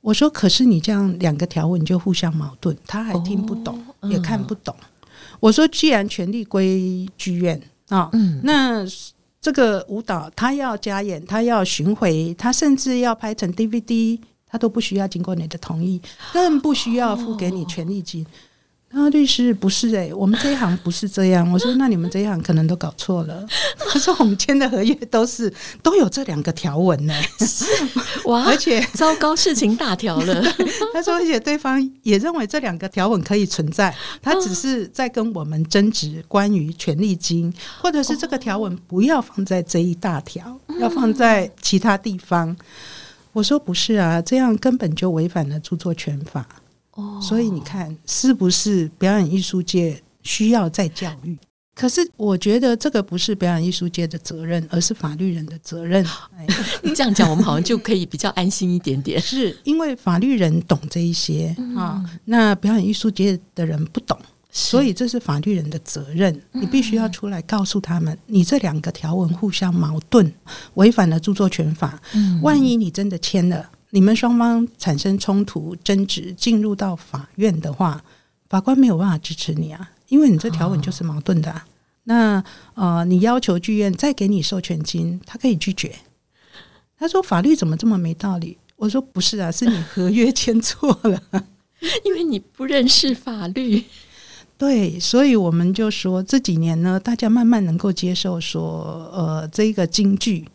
[0.08, 4.74] 我说可是你这样两个条文就互相矛盾，他还听不懂，也看不懂。
[5.41, 8.86] 我说既然权利归剧院啊，嗯、那
[9.41, 14.17] 这个舞蹈他要加演，他要巡回，他甚至要拍成 DVD。
[14.50, 18.22] 他都不需要经过你的同意，更不需要付给你权利金。
[18.22, 18.32] 然
[18.95, 21.52] 后律师不是诶、欸，我们这一行不是这样。
[21.52, 23.45] 我说那你们这一行可能都搞错了。
[23.91, 27.30] 他说我们签的合约都是都有这两个条文呢、欸。
[28.26, 30.41] 哇，而且糟糕，事情大条了。
[30.93, 42.56] 他说，而且对方也认为这两个条文可以存在，他只是在跟我们争执关于权利金，或者是这个条文不要放在这一大条，要放在其他地方。
[43.34, 46.47] 我说不是啊，这样根本就违反了著作权法。
[46.98, 51.38] 哦，所以你看，是不是表演艺术界需要再教育？
[51.76, 56.04] 可是我觉得这个不是表演艺术界的责任，而是法律人的责任。
[56.82, 59.22] 你这样讲，我们好像就可以比较安心一点点。
[59.22, 64.18] 是因为法律人懂这一些啊，那表演艺术界的人不懂。
[64.50, 70.34] 所以这是法律人的责任，你必须要出来告诉他们，你这两个条文互相矛盾，
[70.76, 72.02] 违反了著作权法。
[72.42, 78.04] 万一你真的签了，你们双方产生冲突、争执，进入到法院的话，
[78.48, 81.66] 法官没有办法支持你啊，因为你这条文就是矛盾的啊。
[82.04, 82.44] 那
[82.76, 85.96] 呃，你要求剧院再给你授权金，他可以拒绝。
[87.00, 88.60] 他说法律怎么这么没道理？
[88.76, 91.20] 我说不是啊，是你合约签错了，
[92.06, 93.84] 因为你不认识法律。
[94.60, 100.48] 对，所以我们就说这几年呢，大家慢慢能够接受说，呃，这个京剧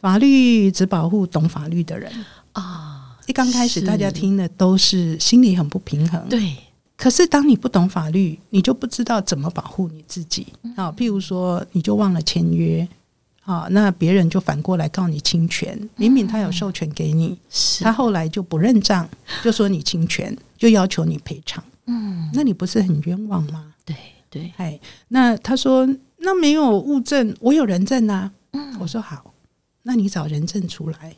[0.00, 2.12] 法律只保护懂法律的人
[2.60, 3.18] 啊。
[3.26, 6.56] 一刚开始大家听的都是心里很不平衡，对。
[6.96, 10.90] 可是当你不懂法律，你就不知道怎么保护你自己啊。
[10.92, 12.88] 譬如说，你就忘了签约
[13.44, 17.38] 啊，那别人就反过来告你侵权，明明他有授权给你，
[17.80, 19.06] 他后来就不认账，
[19.44, 21.62] 就说你侵权，就要求你赔偿。
[21.86, 23.74] 嗯，那你不是很冤枉吗？
[23.84, 23.94] 对
[24.30, 28.32] 对，哎，那他说那没有物证，我有人证啊。
[28.52, 29.34] 嗯，我说好，
[29.82, 31.14] 那你找人证出来。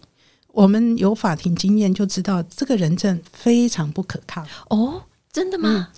[0.58, 4.44] 我们有法庭经验，就知道这个人证非常不可靠。
[4.70, 5.00] 哦，
[5.32, 5.88] 真的吗？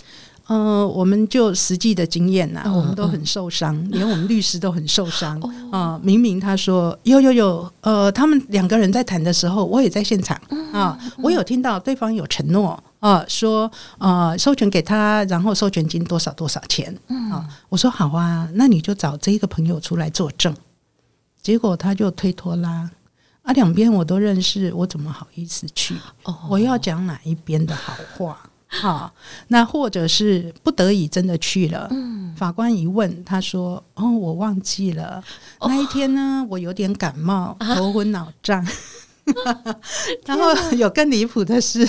[0.49, 6.01] 嗯、呃，我们就实际的经验呐，我们都很受伤，嗯、连我们律师都很受伤啊、哦呃。
[6.03, 12.79] 明明他说有有有，呃，他们两个人在谈的时候，我也在现场啊，嗯呃嗯、我有听到对方有承诺。
[12.99, 16.95] 啊，说啊，授权给他，然后授权金多少多少钱？
[17.09, 20.55] 嗯，啊，我说好啊，那你就找这一个朋友出来作证。
[21.41, 22.91] 结果他就推脱啦，
[23.51, 25.97] 啊，两边我都认识，我怎么好意思去？
[26.23, 28.41] 哦，我要讲哪一边的好话？
[28.69, 29.13] 好，
[29.49, 31.89] 那或者是不得已真的去了。
[31.91, 35.21] 嗯，法官一问，他说：“哦，我忘记了，
[35.63, 38.65] 那一天呢，我有点感冒，头昏脑胀。
[40.25, 41.85] ”然后有更离谱的是，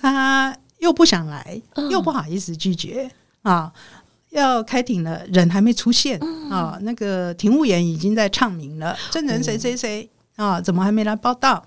[0.00, 3.08] 他又不想来，又不好意思拒绝
[3.42, 3.72] 啊。
[4.30, 6.18] 要开庭了，人还没出现
[6.50, 6.76] 啊。
[6.82, 11.64] 那个庭务员已经在唱名了，证人谁谁谁啊，怎么还没来报道？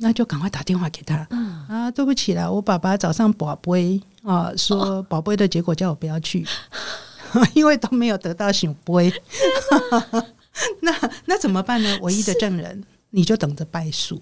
[0.00, 1.26] 那就赶快打电话给他
[1.68, 1.90] 啊。
[1.90, 6.46] 对不起了，我爸爸早上宝贝啊，说宝贝的结果叫我不要去，
[7.54, 9.12] 因为都没有得到醒杯。
[10.80, 10.92] 那
[11.26, 11.98] 那怎么办呢？
[12.02, 14.20] 唯一的证人，你就等着败诉。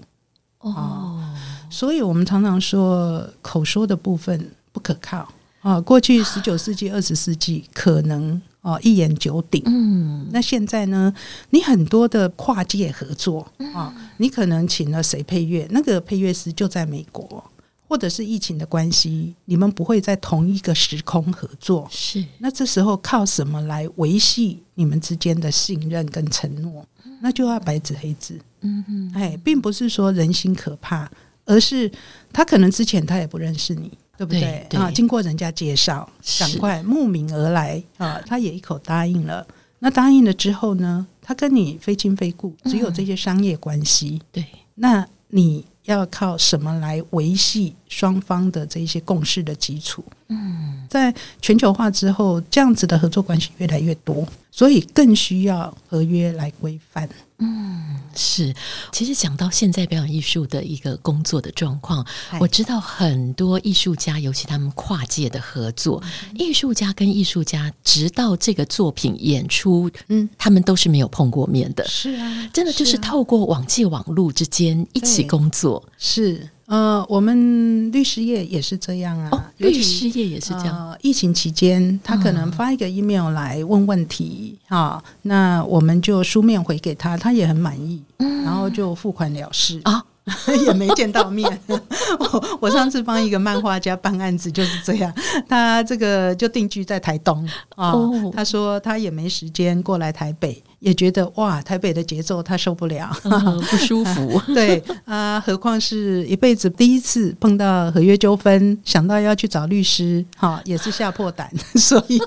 [0.60, 1.22] 哦，
[1.70, 5.28] 所以我们常常说口说的部分不可靠
[5.60, 11.14] 啊，过去十九世纪、二十世纪可能哦一言九鼎，嗯，那现在呢，
[11.50, 17.42] 你很多的跨界合作啊，你可能请了谁配乐，那个配乐师就在美国。
[17.88, 21.86] 或者是疫情的关系，你们不会在同一个时空合作。
[21.88, 26.84] 是，那这时候靠什么来维系你们之间的信任跟承诺？
[27.20, 28.40] 那就要白纸黑字。
[28.62, 31.08] 嗯嗯，哎，并不是说人心可怕，
[31.44, 31.88] 而是
[32.32, 34.66] 他可能之前他也不认识你，对不对？
[34.78, 36.08] 啊，经过人家介绍，
[36.38, 39.46] 赶快慕名而来啊，他也一口答应了。
[39.78, 44.20] 那答应了之后呢，他跟你非亲非故，只有这些商业关系。
[44.32, 44.44] 对，
[44.74, 45.64] 那你。
[45.86, 50.04] 要靠什么来维系双方的这些共识的基础？
[50.26, 57.08] 嗯，在全球化之后，这样子的合作关系越来越多，所以更需要合约来规范。
[57.38, 58.54] 嗯，是。
[58.92, 62.06] 其实讲到现在表演艺术的一个工作的状况，
[62.40, 66.02] 我知道很多艺术家，尤其他们跨界的合作，
[66.34, 71.86] 艺术家跟艺术家，直到这个作品演出，嗯，他们都是没有碰过面的。
[71.86, 75.86] 是啊，真的就是透过网际网路之间一起工作。
[75.98, 76.48] 是。
[76.66, 79.28] 呃，我们律师业也是这样啊。
[79.32, 80.90] 哦、律师业也是这样。
[80.90, 90.04] 呃、疫情期间，他可能发一个 email 来问问题，哈、嗯，那我们就书面回给他，他也很满意，嗯、然后就付款了事啊。
[90.66, 91.48] 也没见到面。
[92.18, 95.14] 我我上次帮一个漫画家办案子就是这样，
[95.48, 97.92] 他这个就定居在台东啊。
[97.92, 104.40] 哦、他说他也没时间过来台北，也觉得哇，台北的节奏他受不了，嗯、不舒服。
[104.54, 111.50] 对啊，何况是一辈子第一次碰到合约纠纷，想到要去找律师，哈，也是吓破胆。
[111.74, 112.20] 所以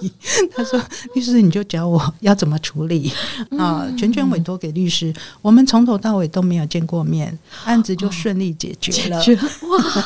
[0.55, 0.81] 他说，
[1.13, 3.11] 律师你就教我要怎么处理
[3.57, 5.13] 啊，全权委托给律师。
[5.41, 7.95] 我们从头到尾都没有见过面，案子。
[7.99, 9.23] 就顺利解决了，哇！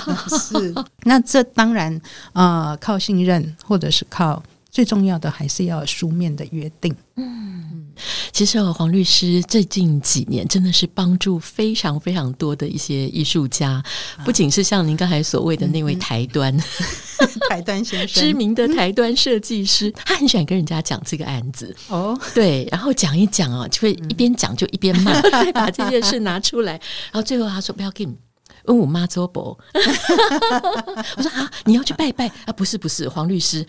[0.36, 0.74] 是，
[1.04, 1.94] 那这当然
[2.32, 4.42] 啊、呃，靠信任，或者是靠
[4.74, 6.94] 最重要的，还是要书面的约定。
[7.16, 7.94] 嗯，
[8.32, 13.84] 其实黄律师最近几年真的是帮助非常非常多的一些艺术家，
[14.26, 21.76] 不仅是像您刚才所谓的那位台端、嗯、 台端先生，知名的台端设计师，嗯、他很喜欢跟人家讲这个案子。
[21.90, 28.18] 哦，对，然后讲一讲啊，就会一边讲就一边骂，嗯、 再把这件事拿出来，然后最后他说不要给你。
[28.66, 29.58] 问我妈周伯，
[31.18, 32.54] 我说啊，你要去拜拜啊？
[32.56, 33.66] 不是不是，黄律师。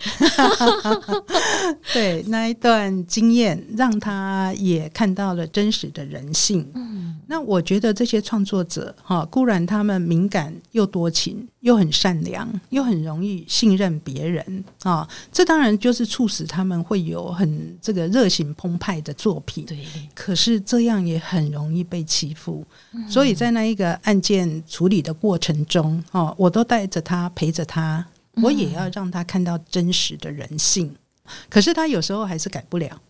[1.93, 6.69] 对，那一段经验，让他也看到了真实的人性。
[6.75, 15.05] 嗯，那我觉得这些创作者哈，固然他们敏感又多情，又很善良，又很容易信任别人啊。
[15.33, 19.65] 这当然就是促使他们会有很这个热情澎湃的作品。
[19.65, 22.65] 对，可是这样也很容易被欺负。
[22.93, 24.85] 嗯，所以在那一个案件处。
[24.85, 28.05] 处理的过程中，哦，我都带着他陪着他，
[28.35, 30.85] 我也要让他看到真实的人性。
[30.85, 33.01] 嗯、可是他有时候还是改不了。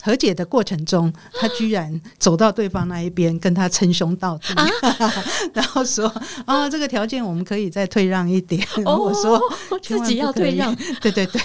[0.00, 6.06] 和解的过程中，他居然走到对方那一边，跟他称兄道弟，啊、 然后说
[6.46, 8.64] ：“啊、哦，这个条件我们可以再退让一点。
[8.84, 9.40] 哦”我说
[9.82, 10.74] ：“自己要退让。
[11.00, 11.42] ”对对对，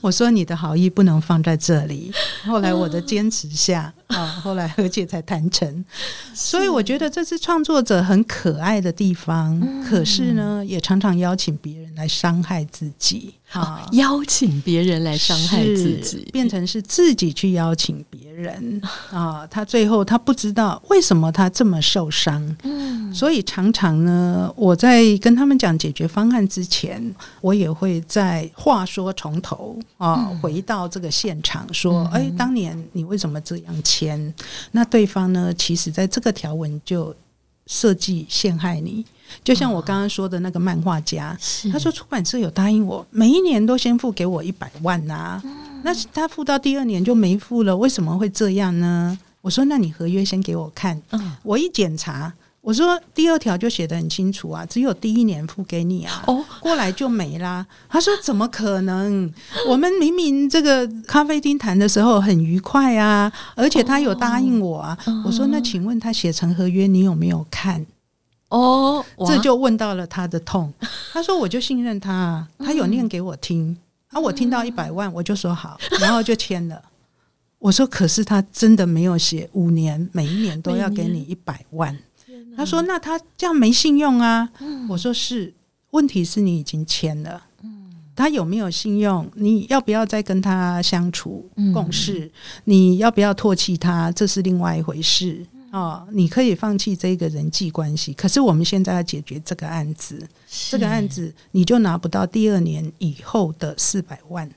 [0.00, 2.12] 我说：“你的好意不能放在这里。”
[2.46, 5.84] 后来我的坚持下，啊，后来和解才谈成。
[6.34, 13.34] 所以我觉得这是创作者很可爱的地方，嗯、可是呢，也常常邀请别人来伤害自己。
[13.52, 13.88] 啊、哦！
[13.92, 19.46] 邀请别人来伤害自己，变成是自己去邀请别人啊！
[19.46, 34.34] 他最后他不知道为什么他这么受伤，嗯，所以常常呢，我在跟他们讲解决方案之前，我也会在话说从头啊，回到这个现场说：哎、嗯，当年你为什么这样签？
[34.72, 37.14] 那对方呢，其实在这个条文就
[37.66, 39.04] 设计陷害你。
[39.44, 49.18] 就像我刚刚说的那个漫画家，哦、他说出版社有答应我，每一年都先付给我一百万呐、啊，嗯、那他付到第二年就没付了，为什么会这样呢？
[49.42, 57.64] 我说，那你合约先给我看，嗯、我一检查，我说第二条就写得很清楚啊，只有第一年付给你啊，哦，过来就没啦。
[57.88, 59.32] 他说怎么可能？
[59.68, 64.98] 我们明明这个咖啡厅谈的时候很愉快啊，而且他有答应我啊。
[65.06, 67.86] 哦、我说那请问他写成合约，你有没有看？
[68.48, 70.72] 哦，这就问到了他的痛。
[71.12, 73.76] 他说：“我就信任他，他有念给我听，嗯、
[74.12, 76.80] 啊，我听到一百万，我就说好，然后就签了。”
[77.58, 81.98] 我说：“可是他真的没有写五年，每一年都要给你一百万。”
[82.56, 85.52] 他说：“那他这样没信用啊？”嗯、我说：“是，
[85.90, 87.42] 问题是你已经签了，
[88.14, 89.28] 他有没有信用？
[89.34, 92.26] 你要不要再跟他相处共事？
[92.26, 92.30] 嗯、
[92.64, 94.12] 你要不要唾弃他？
[94.12, 95.44] 这是另外一回事。”
[95.76, 100.26] 哦，你可以放弃这个人际关系，可是我们现在要解决这个案子，
[100.70, 104.50] 这个案子你就拿不到第二年以后的四百万，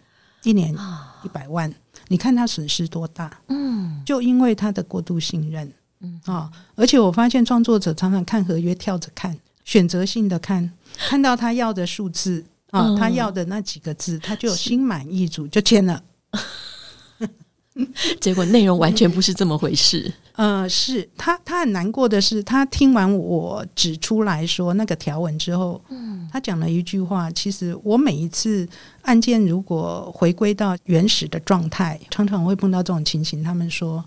[0.44, 0.74] 一年
[1.22, 1.70] 一百万，
[2.08, 3.30] 你看他损失多大？
[3.50, 16.02] 嗯，就因为他的过度信任，嗯啊，而且我发现创作者常常看合约跳着看，选择性的看，看到他要的数字啊，他要的那几个字，他就心满意足就签了。
[18.22, 20.14] 结果内容完全不是这么回事。
[20.40, 27.30] 呃，是他，他很难过的是，他听完我指出来说那个条文之后，嗯，他讲了一句话。
[27.32, 28.66] 其实我每一次
[29.02, 33.44] 案件如果回归到原始的状态，常常会碰到这种情形。
[33.44, 34.02] 他们说：“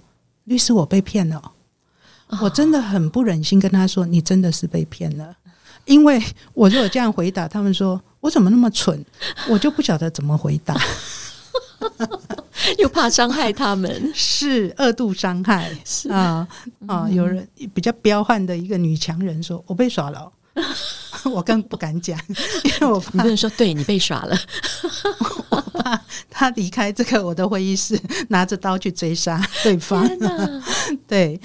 [0.44, 1.52] 律师，我被骗了。”
[2.40, 5.36] 我真的很不忍心跟他说：“你真的是被骗了。”
[5.84, 6.18] 因为
[6.54, 9.04] 我如果这样回答，他们说我怎么那么蠢，
[9.50, 10.74] 我就不晓得怎么回答。
[12.78, 15.70] 又怕伤害他们，是二度伤害
[16.10, 16.46] 啊
[16.86, 17.08] 啊！
[17.10, 20.30] 有人比较彪悍的一个女强人说：“我被耍了。
[21.24, 22.18] ”我更不敢讲，
[22.64, 24.36] 因为我怕你不能说对你被耍了，
[25.50, 30.08] 我怕他离开这个我的会议室，拿着刀去追杀对方。
[31.06, 31.40] 对。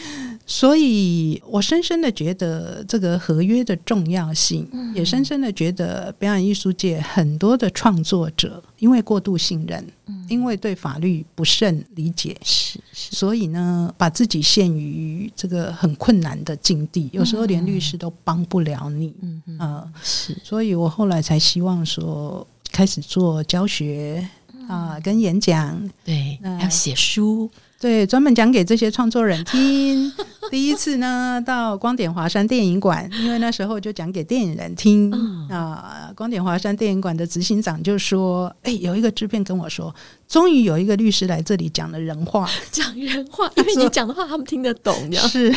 [0.49, 9.85] 所以我深深的觉得这个合约的重要性，也深深的觉得表演艺术界很多的创作者因为过度信任，
[10.29, 24.25] 因为对法律不甚理解，是，所以呢，把自己陷于这个很困难的境地，有时候连律师都帮不了你，嗯嗯，是，所以我后来才希望说开始做教学
[24.69, 27.51] 啊，跟演讲，对，还要写书。
[27.79, 30.11] 对，专门讲给这些创作人听。
[30.49, 35.11] 第一次呢，到光点华山电影馆，因为那时候就讲给电影人听
[35.49, 36.09] 啊。
[36.15, 39.93] 光点华山电影馆的执行长就说：“哎，有一个制片跟我说，
[40.27, 44.95] 终于有一个律师来这里讲了人话， 讲人话，因为你讲的话他们听得懂。
[45.27, 45.53] 是，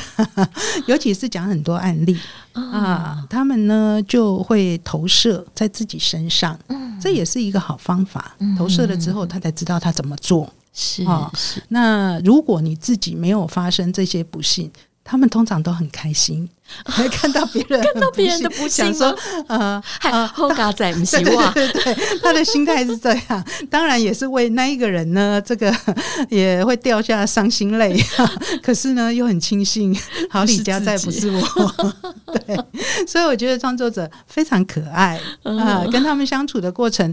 [0.86, 2.18] 尤其是讲很多案例
[2.52, 6.58] 啊，他们呢就会投射在自己身上。
[7.00, 8.36] 这也是一个好方法。
[8.58, 11.62] 投射了之后，他才知道他怎么做。”是啊，是。
[11.68, 14.70] 那如果你自己没有发生这些不幸，
[15.10, 16.48] 他们通常都很开心，
[16.84, 19.12] 会看到别人看到别人的不幸，说
[19.48, 23.44] 呃，还后嘎仔不希望，对对对，他的心态是这样。
[23.68, 25.74] 当然也是为那一个人呢，这个
[26.30, 28.00] 也会掉下伤心泪。
[28.62, 29.92] 可是呢，又很庆幸，
[30.30, 31.92] 好李家在不是我。
[32.46, 32.56] 对，
[33.04, 37.12] 所以我觉得创作者非常可爱啊，跟他们相处的过程。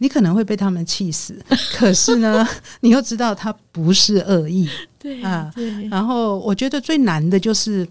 [0.00, 1.36] 你可能会被他们气死，
[1.74, 2.46] 可是呢，
[2.82, 5.52] 你又知道他不是恶意，对啊。
[5.90, 7.86] 然后我觉得最难的就是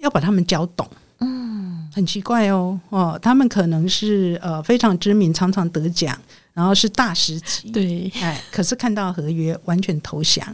[0.00, 0.88] 要把他们教懂。
[1.20, 6.18] 嗯，很奇怪哦，哦，他们可能是呃非常知名，常常得奖，
[6.52, 10.44] 然后是大师级，对，哎，可是看到合约完全投降，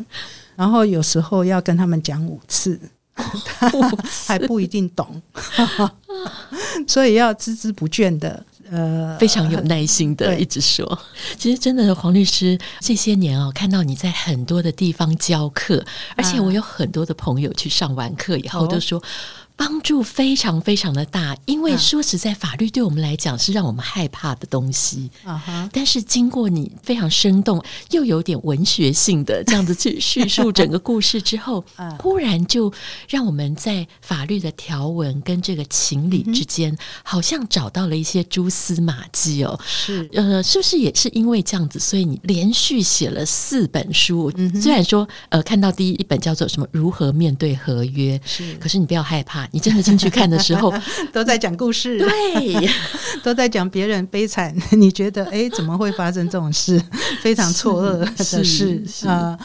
[0.57, 2.79] 然后有时候要跟他们讲五次，
[3.17, 3.71] 他
[4.27, 5.23] 还不一定懂，
[6.87, 8.45] 所以要孜孜不倦的。
[8.71, 10.99] 呃，非常有耐心的一直说，
[11.39, 15.85] 其实真的黄律师这些年哦，看到你在很多的地方教课，
[16.17, 19.03] 而且我有很多的朋友去上完课以后都说。
[19.59, 25.11] 帮助非常非常的大，因为说实在，法律对我们来讲是让我们害怕的东西。
[25.25, 25.69] 啊哈！
[25.73, 31.65] 但是经过你非常生动又有点文学性的这样子去叙述整个故事之后，
[31.99, 32.73] 忽然就
[33.09, 39.59] 让我们在法律的条文跟这个情理之间，好像找到了一些蛛丝马迹哦。
[39.67, 44.33] 是，呃，是不是也是因为这样子，所以你连续写了四本书？
[44.63, 49.48] 虽然说，呃，看到第一本叫做什么《如何面对合约》，是，可是你不要害怕。
[49.51, 50.73] 你真的进去看的时候，
[51.13, 52.69] 都在讲故事，对，
[53.23, 54.55] 都在讲别人悲惨。
[54.73, 56.81] 你觉得，哎，怎么会发生这种事？
[57.21, 59.39] 非常错愕的事啊！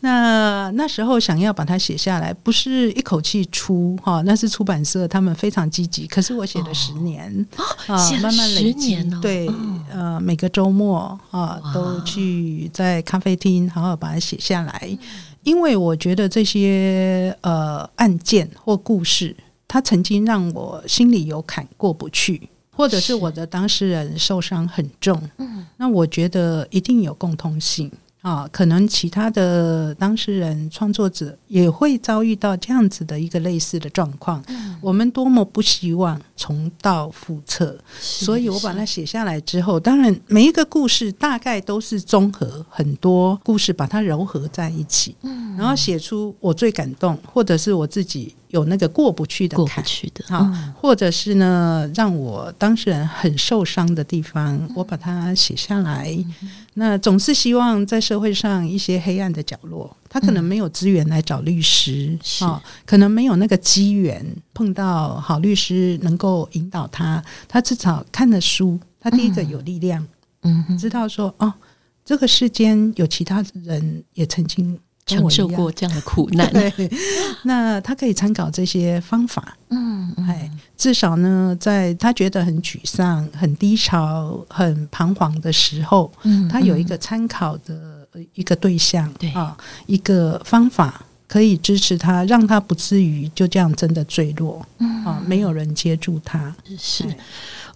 [0.00, 6.06] 那那时候想要把它写下来，不是一口气出哈，那是出版社他们非常积极。
[6.06, 7.46] 可是我写了十年
[7.86, 9.50] 啊，慢慢累积，对，
[9.92, 14.98] 呃，每个周末啊，都去在咖啡厅好好把它写下来。
[15.44, 19.34] 因为我觉得这些呃案件或故事，
[19.68, 27.92] 它曾经让我心里有坎过不去，或者是我的当事人受伤很重，嗯，那我觉得一定有共通性。
[28.28, 34.44] 啊，可能其他的当事人、创作者也会遭遇到这样子的一个类似的状况。
[34.48, 56.14] 嗯、我们多么不希望重蹈覆辙，所以我把它写下来之后，当然每一个故事大概都是综合很多故事，把它糅合在一起，嗯、然后写出我最感动，或者是我自己有那个过不去的坎，过不去的啊，嗯、或者是呢，让我当事人很受伤的地方，嗯、我把它写下来。
[56.42, 62.44] 嗯、那总是希望在社会上一些黑暗的角落，他可能没有资源来找律师，啊、是。
[62.44, 64.24] 哦，可能没有那个机缘
[64.54, 70.06] 碰到好律师能够引导他，他至少看了书，他第一个有力量，
[70.42, 71.52] 嗯，知道说哦，
[72.04, 74.78] 这个世间有其他人也曾经。
[75.08, 76.70] 承受过这样的苦难， 对，
[77.44, 89.28] 那他可以参考这些方法，嗯，哎，至少呢，在他觉得很沮丧、很低潮、很彷徨的时候，嗯，他有一个参考的一个对象，对。
[89.32, 89.56] 啊，
[89.86, 95.04] 一个方法可以支持他，让他不至于就这样真的坠落，嗯。
[95.04, 97.04] 啊，没有人接住他，是。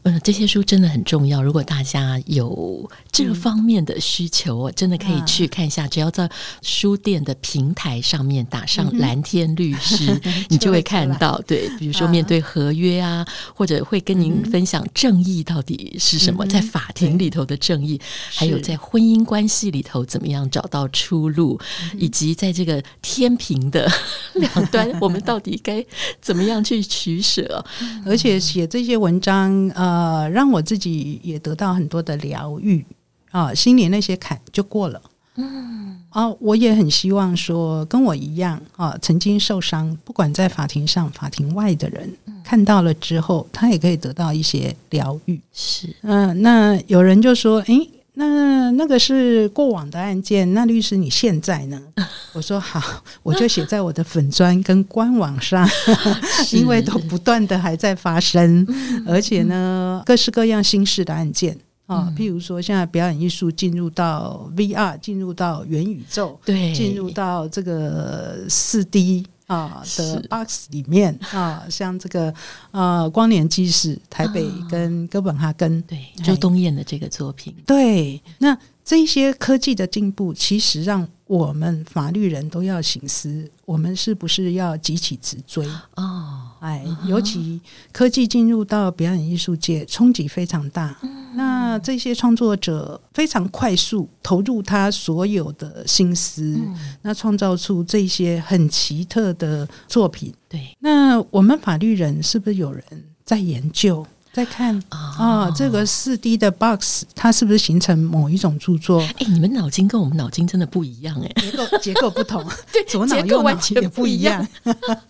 [0.04, 1.40] 嗯，这些书真的很重要。
[1.40, 5.86] 如果大家有这方面的需求，真的可以去看一下。
[5.86, 6.28] 只要在
[6.60, 11.40] 书店的平台上面打上“蓝天律师 ”，嗯、你就会看到。
[11.46, 13.24] 对，比如说面对合约啊，
[13.54, 18.00] 或者会跟您分享正义到底是什么，嗯、在法庭里头的正义，
[18.34, 21.60] 还有在婚姻关系里头怎么样找到出路，
[21.92, 23.88] 是以及在这个天平的
[24.34, 25.84] 两端，我们到底该
[26.20, 27.64] 怎么样去取舍？
[28.04, 29.91] 而且写这些文章，呃。
[29.92, 32.84] 呃，让我自己也得到很多的疗愈
[33.30, 35.02] 啊，心里那些坎就过了。
[35.34, 42.10] 嗯，啊，我也很希望说，跟我一样啊，曾经受伤，不管在法庭上、法庭外的人，
[42.42, 45.38] 看到了之后，他也可以得到一些疗愈。
[45.52, 47.88] 是，嗯、呃，那有人就说，诶。
[48.14, 51.80] 那那个是过往的案件，那律师你现在呢？
[52.34, 55.66] 我说好，我就写在我的粉砖跟官网上，
[56.44, 61.56] 是因为都不断的还在发生，嗯、而且呢，各式各样新式的案件
[61.86, 69.26] 啊，嗯、譬如说现在表演艺术进入到 VR，进入到元宇宙，对，进入到这个四 D。
[69.52, 72.32] 啊的 box 里面啊，像这个
[72.70, 86.48] 呃光年纪事台北跟哥本哈根，对周冬燕的这个作品，对，那这些科技的进步，其实让我们法律人都要醒思，我们是不是要急起直追哦？
[86.60, 87.60] 哎，尤其
[87.92, 90.96] 科技进入到表演艺术界，冲击非常大。
[91.34, 96.60] 那这些创作者非常快速投入他所有的心思，
[97.00, 100.32] 那创造出这些很奇特的作品。
[100.48, 102.84] 对，那我们法律人是不是有人
[103.24, 104.06] 在研究？
[104.32, 109.00] 再看啊，这个四 D 的 box 它是不是形成某一种著作？
[109.18, 114.46] 哎，你们脑筋跟我们脑筋真的不一样哎，结构结构不同， 对，左脑右脑也不一样。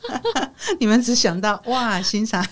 [0.81, 2.45] 你们只想到哇，欣赏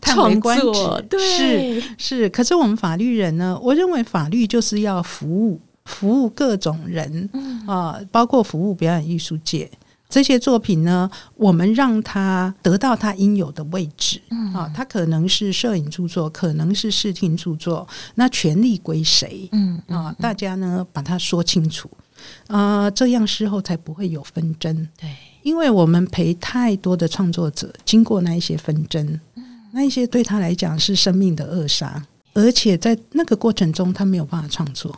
[0.00, 2.28] 叹为观止，对，是是。
[2.30, 3.58] 可是我们法律人呢？
[3.62, 7.28] 我认为法律就是要服务服务各种人
[7.66, 9.70] 啊，包括服务表演艺术界。
[10.14, 14.22] 这些作品呢，我们让他得到他应有的位置。
[14.30, 17.84] 嗯，啊，他可能是摄影著作，可能是视听著作，
[18.14, 19.48] 那权利归谁？
[19.50, 21.90] 嗯，啊，大家呢把它说清楚，
[22.46, 24.88] 啊，这样事后才不会有纷争。
[24.96, 25.10] 对，
[25.42, 29.20] 因为我们陪太多的创作者经过那一些纷争，
[29.72, 32.00] 那一些对他来讲是生命的扼杀，
[32.34, 34.96] 而且在那个过程中，他没有办法创作。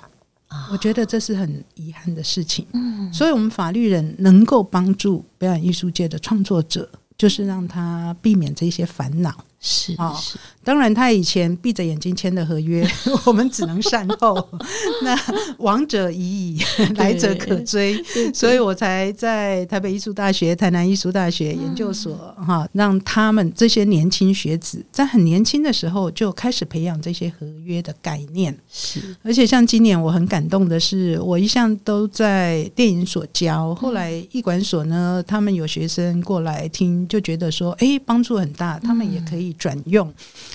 [0.70, 6.88] 我觉得这是很遗憾的事情，嗯，所以我们法律人能够帮助表演艺术界的创作者，
[7.18, 9.44] 就是让他避免这些烦恼。
[9.66, 12.88] 是啊，是当然，他以前闭着眼睛签的合约，
[13.26, 14.48] 我们只能善后。
[15.02, 15.18] 那
[15.58, 16.18] 亡者已
[16.54, 16.62] 矣，
[16.94, 18.00] 来者可追，
[18.32, 28.56] 所以我才在台北艺术大学、台南艺术大学研究所哈，让他们这些年轻学子在很年轻的时候就开始培养这些合约的概念。
[28.70, 39.55] 是，而且像今年我很感动的是，我一向都在电影所教，后来艺管所呢，他们有学生过来听，就觉得说，哎，帮助很大，他们也可以。
[39.57, 40.09] 转用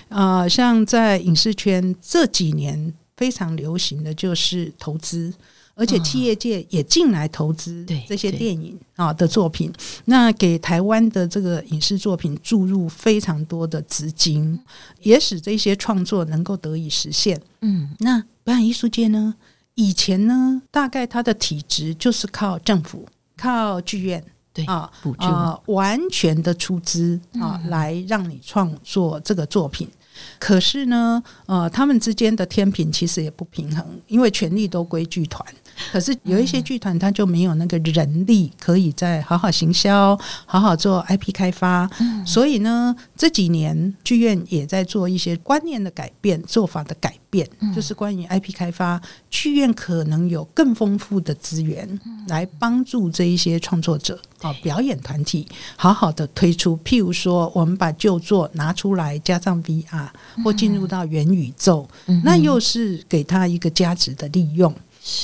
[0.10, 5.34] 啊、呃，像在影视圈这几年非常流行的就是投资，
[5.76, 9.72] 而且企业界也进来投资这些电影啊的作品，
[10.06, 14.60] 那给台湾的这个影视作品注入非常多的资金，
[15.02, 17.40] 也使这些创作能够得以实现。
[17.62, 19.36] 嗯，那表演艺术界呢？
[19.76, 24.24] 以前呢，大概它的体制就是靠政府、靠剧院。
[24.54, 29.90] 对啊，补助啊，完全的出资啊，嗯、来让你创作这个作品。
[30.38, 35.44] 可是呢，呃，他们之间的天平其实也不平衡，因为权力都归剧团，
[35.92, 41.90] 可是有一些剧团，他就没有那个人力，可以再好好行销，好好做 IP 开发。
[42.00, 56.78] 嗯、所以呢，这几年剧院也在做一些观念的改变、做法的改变，嗯、就是关于 IP 开发，剧院可能有更丰富的资源来帮助这一些创作者啊、表演团体，好好的推出。
[56.84, 60.08] 譬如说，我们把旧作拿出来，加上 VR
[60.44, 64.74] 或进入到元宇宙，嗯、那又是给他一个价值的利用。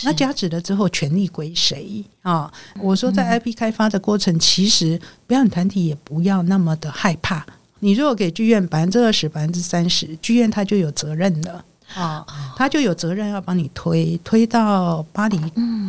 [0.04, 2.52] 那加值了之后，权利归谁啊？
[2.80, 7.46] 我说，在 IP 开发的过程，其实表演团体也不要那么的害怕。
[7.80, 11.64] 你如果给剧院百分之二十、百分之三十，剧院他就有责任了
[11.96, 12.26] 啊，
[12.56, 15.40] 他就有责任要帮你推推到巴黎，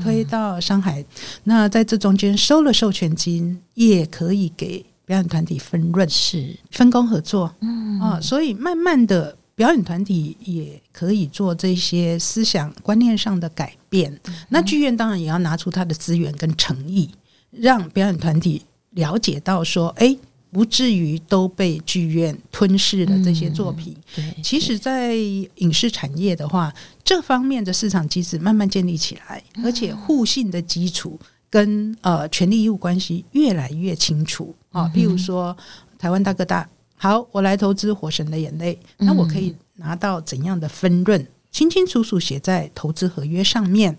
[0.02, 1.04] 推到上海。
[1.44, 7.54] 那在这中间收了授权金，也可以给表演团体分润，是分工合作。
[7.60, 9.36] 嗯啊，所以慢慢的。
[9.58, 17.10] 表演团体也可以做这些思想观念上的改变，嗯、那剧院当然也要拿出他的资源跟诚意，
[17.50, 20.16] 让表演团体了解到说，哎，
[20.50, 23.96] 不至于都被剧院吞噬了这些作品。
[24.16, 26.72] 嗯、其实，在影视产业的话，
[27.04, 31.18] 这方面的市场机制慢慢建立起来，而且互信的基础
[31.50, 34.90] 跟呃权利义务关系越来越清楚啊。
[34.94, 35.56] 譬如说，
[35.98, 36.68] 台湾大哥大。
[37.00, 41.24] 好，我来投资《火神的眼泪》，那我可以拿到怎样的分润？
[41.50, 43.96] 清清楚楚写在投资合约上面。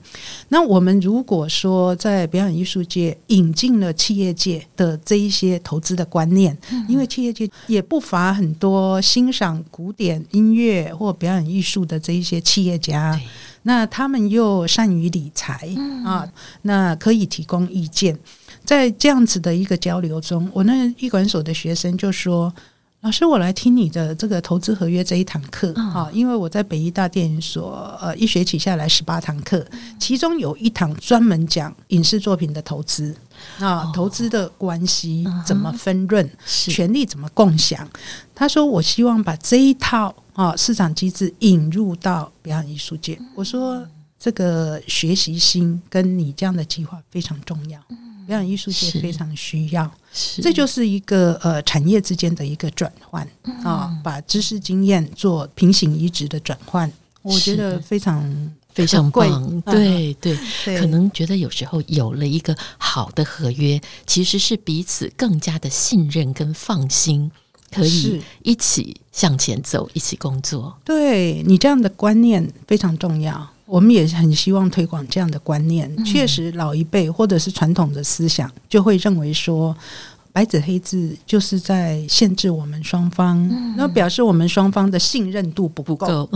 [0.49, 13.19] 那我们如果说在表演艺术界引进了企业界的这一些投资的观念，因为企业界也不乏很多欣赏古典音乐或表演艺术的这一些企业家，
[13.63, 15.75] 那他们又善于理财
[16.05, 16.25] 啊，
[16.61, 18.17] 那可以提供意见。
[18.63, 22.53] 在这样子的一个交流中，我那艺管所的学生就说。
[23.01, 29.65] 老师，我来听你的这个投资合约这一堂课啊，因为我在北医大电影所，呃，一学期下来十八堂课，
[29.97, 33.15] 其中有一堂专门讲影视作品的投资
[33.57, 37.87] 啊，投资的关系怎么分润，权利怎么共享。
[38.35, 43.17] 他说，我希望把这一套啊市场机制引入到表演艺术界。
[43.33, 43.81] 我说，
[44.19, 47.79] 这个学习心跟你这样的计划非常重要。
[48.29, 49.91] 表演艺术界非常需要，
[50.39, 53.27] 这就是一个呃产业之间的一个转换
[53.63, 56.91] 啊，把知识经验做平行移植的转换，
[57.23, 58.23] 我觉得非常
[58.71, 59.61] 非常棒。
[59.61, 60.37] 对对，
[60.79, 67.31] 可能觉得有时候有了一个好的合约，其实是彼此更加的信任跟放心，
[67.71, 70.77] 可以一起向前走，一起工作。
[70.85, 73.49] 对，你这样的观念非常重要。
[73.69, 75.87] 我们也很希望推广这样的观念。
[76.03, 79.75] 确实，老一辈或者是传统的思想就会认为说，
[80.31, 83.47] 白纸黑字就是在限制我们双方，
[83.77, 86.29] 那表示我们双方的信任度不够。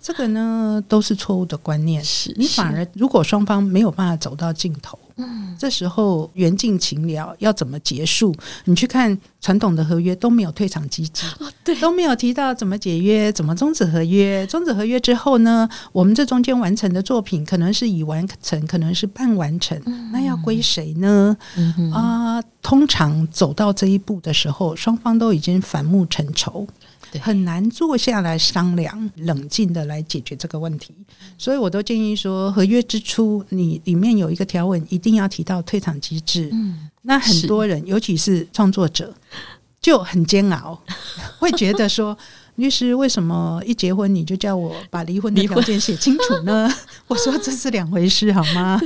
[0.00, 2.02] 这个呢，都是错误的观念。
[2.36, 4.98] 你反而如果双方没有办法走到尽头。
[5.16, 8.34] 嗯，这时候缘尽情了要怎么结束？
[8.64, 14.46] 你去看传统的合约都没有退场机制，哦，对，都没有提到怎么解约、怎么终止合约。
[14.46, 21.36] 终止合约之后呢，我们这中间完成的作品可能是已完成，可能是半完成，嗯、那要归谁呢？
[21.38, 26.66] 啊、嗯呃，通常走到这一步的时候，双方都已经反目成仇。
[27.20, 30.94] 很难坐下来商量，冷静的来解决这个问题，
[31.36, 36.48] 所以我都建议说，合约之初你里面有一个条文，一定要提到退场机制。
[36.52, 39.14] 嗯，那很多人，尤其是创作者，
[39.80, 40.82] 就很煎熬，
[41.38, 42.16] 会觉得说。
[42.62, 46.72] 律师，为什么一结婚你就叫我把离婚的条件写清楚呢？
[47.08, 48.80] 我说这是两回事，好吗？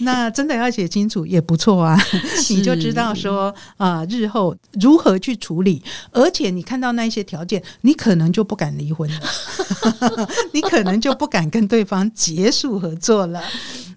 [0.00, 1.96] 那真的要写清楚也不错啊，
[2.48, 9.20] 你就知道说啊，日后如何去处理，而且你看到那些条件，你可能就不敢离婚了，
[10.52, 13.42] 你可能就不敢跟对方结束合作了。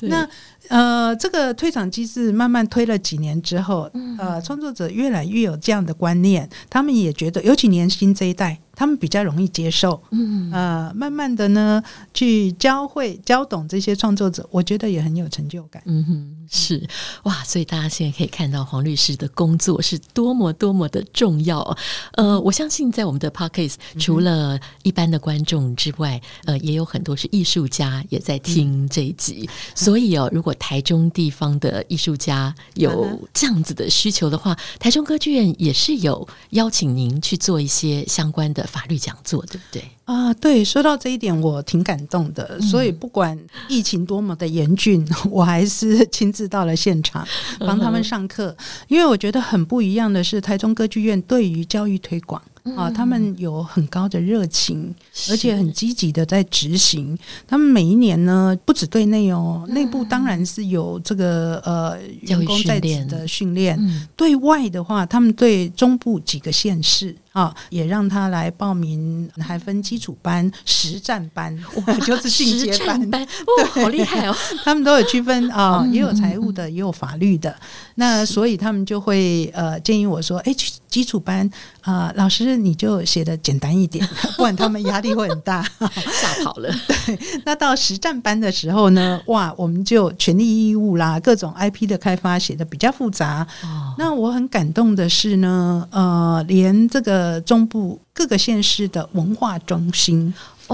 [0.01, 0.27] 那。
[0.67, 10.01] 呃，这个退场机制慢慢推了几年之后，呃，创作者越来越有这样的观念，他们也觉得，尤其年轻这一代，他们比较容易接受。
[10.09, 11.84] 嗯，呃，慢慢的呢，
[12.15, 15.84] 去教会、教懂这些创作者，我觉得也很有成就感。
[15.86, 16.84] 嗯哼，是
[17.21, 21.77] 哇，所以大家现在可以看到黄律师的工作是多么多么的重要。
[22.13, 39.84] 呃，我相信在我们的 Podcast，除了一般的观众之外，呃，也有很多是艺术家也在听这一集，所以哦，如果台中地方的艺术家有这样子的需求的话，台中歌剧院也是有邀请您去做一些相关的法律讲座，对不对？
[40.05, 42.59] 啊，对，说到这一点，我挺感动的。
[42.61, 47.26] 所以不管疫情多么的严峻， 我还是亲自到了现场
[47.59, 48.55] 帮他们上课，
[48.88, 52.41] 因为我觉得很不一样的是，台中歌剧院对于教育推广
[52.76, 54.93] 啊，他们有很高的热情，
[55.30, 57.17] 而且很积极的在执行。
[57.47, 63.80] 他们每一年呢，不止对内哦，内部当然是有这个呃员工在职的训练，
[64.17, 67.15] 对外的话，他们对中部几个县市。
[67.32, 71.57] 啊，也让他来报名，还分基础班、实战班，
[72.05, 73.25] 就是进阶班，班
[73.57, 74.36] 对，好厉害哦！
[74.65, 77.55] 他们都有区分啊，也有财务的，也有法律的。
[77.95, 80.53] 那所以他们就会呃建议我说，哎，
[80.89, 84.05] 基础班啊、呃，老师你就写的简单一点，
[84.36, 86.69] 不然他们压力会很大，吓跑了。
[87.05, 93.47] 对，那到实战班的时候呢，哇，我们就权利义务啦，各种 IP 的开发写的比较复杂。
[93.63, 97.20] 哦、那我很感动的是呢，呃，连这个。
[97.22, 100.34] 呃，中部各个县市的文化中心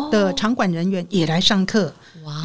[0.10, 1.94] 的场馆人员也来上课，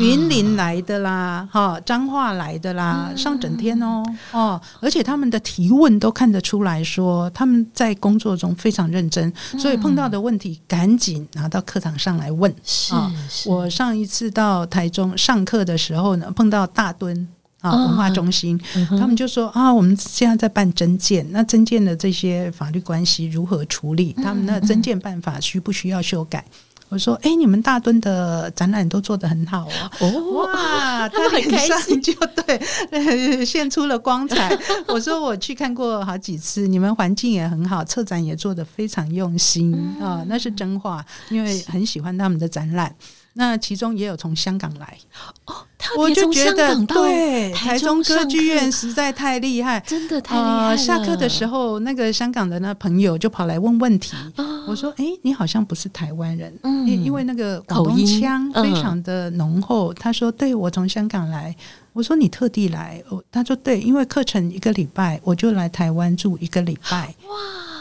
[0.01, 12.53] 云林来的啦，哈，彰化来的啦，上整天哦，哦，而且他们的提问都看得出来说他们在工作中非常认真，所以碰到的问题赶紧拿到课堂上来问。
[12.91, 13.13] 啊，
[13.47, 17.29] 我上一次到台中上课的时候呢，碰到大墩。
[17.63, 24.13] 啊，文化中心，嗯、他们就说啊，我们现在在办增建，那增建的这些法律关系如何处理？
[24.13, 26.45] 他们那增建办法需不需要修改？
[26.89, 34.55] 我说，哎、欸，你们大墩的展览都做得很好哦，哦哇，他很开心就对现出了光彩。
[34.89, 42.95] 我说我去看过好几次，你们环境也很好，策展也做得非常用心啊，那是真话，因为很喜欢他们的展览。
[43.35, 44.99] 那其中也有从香港来
[45.47, 45.55] 哦，
[45.97, 50.69] 我就觉得对台中歌剧院实在太厉害，真的太厉害了。
[50.69, 59.93] 呃，下课的时候，那个香港的那朋友就跑来问问题，哦、我说：“哎、欸，你好像不是台湾人，嗯、因为那个广东腔非常的浓厚。
[59.93, 61.55] 嗯”他说：“对，我从香港来。”
[61.95, 63.03] 我说：“你特地来？”
[63.33, 67.35] 他说：“对，因为课程一个礼拜，我就来台湾住一个礼拜。”哇！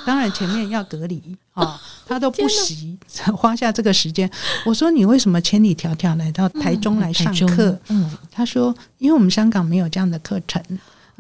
[0.06, 1.22] 当然前面要隔离
[1.54, 2.98] 啊、哦，他都不惜
[3.36, 4.30] 花下这个时间。
[4.66, 7.72] 我说，你为什么千里迢迢来到台中来上课？
[7.90, 10.64] 嗯，嗯，他说，因为我们香港没有这样的课程。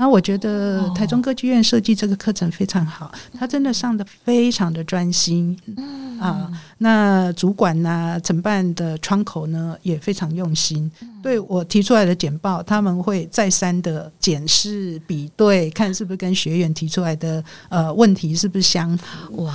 [0.01, 5.55] 然后我觉得台中歌剧院设计这个课程非常好，他真的上的非常的专心。
[5.77, 10.91] 嗯啊，那主管呢、啊，承办的窗口呢也非常用心，
[11.21, 19.43] 对我提出来的简报，他们会再三的检视比对，看是不是跟学员提出来的呃问题是不是相符。
[19.43, 19.53] 哇！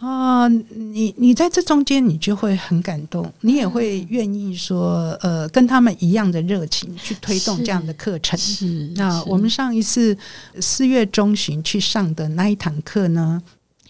[0.00, 8.38] 啊，你你在这中间，你就会很感动，你也会愿意说，呃，跟他们一样的热情去推动这样的课程。
[8.38, 10.16] 是，是那我们上一次
[10.58, 13.42] 四月中旬去上的那一堂课呢，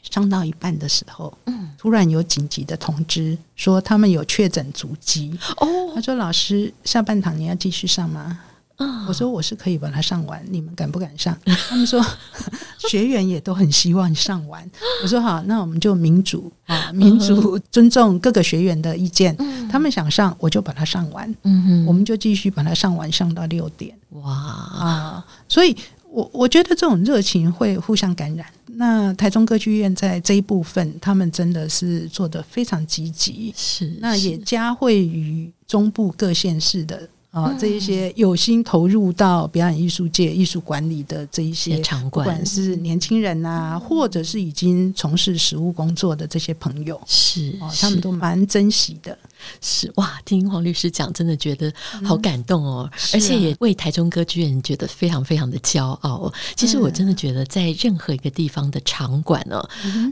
[0.03, 5.39] 上到一半的时候，嗯，突然有紧急的通知说他们有确诊足迹。
[5.59, 8.41] 哦，他说老师，下半堂你要继续上吗？
[9.07, 11.39] 我说我是可以把它上完，你们敢不敢上？
[11.69, 12.03] 他们说
[12.89, 14.69] 学员也都很希望上完。
[15.03, 19.37] 我说好，那我们就民主啊，民主尊重各个学员的意见。
[19.71, 21.33] 他们想上，我就把它上完。
[21.43, 23.95] 嗯哼，我们就继续把它上完，上到六点。
[24.11, 25.27] 哇啊！
[25.49, 25.77] 所以
[26.11, 28.47] 我我觉得这种热情会互相感染。
[28.67, 33.53] 那台中歌剧院在这一部分，他们真的是做的非常积极。
[33.57, 37.09] 是，那也加惠于中部各县市的。
[37.31, 49.17] 啊，这一些有心投入到表演艺术界、艺术管理的这一些场馆，不管是年轻人啊，或者是已经从事实务工作的这些朋友，是哦，他们都蛮珍惜的。
[49.61, 51.73] 是哇，听黄律师讲，真的觉得
[52.05, 56.33] 好感动哦，而且也为台中歌剧院觉得非常非常的骄傲。
[56.57, 59.63] 其实我真的觉得，在任何一个地方的场馆呢，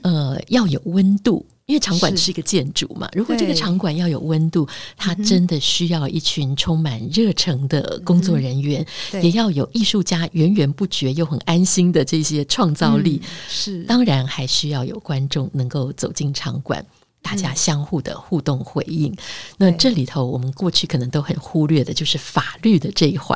[0.04, 1.44] 呃，要有温度。
[1.68, 2.28] 因为场馆是。
[2.28, 8.84] 一个建筑嘛，如果这个场馆要有温度，它真的需要一群充满热诚的工作人员，
[9.22, 13.22] 也要有艺术家源源不绝又很安心的这些创造力。
[13.48, 16.84] 是，当然还需要有观众能够走进场馆，
[17.22, 19.16] 大家相互的互动回应。
[19.56, 23.34] 那这里头我们过去可能都很忽略的就是法律的这一环，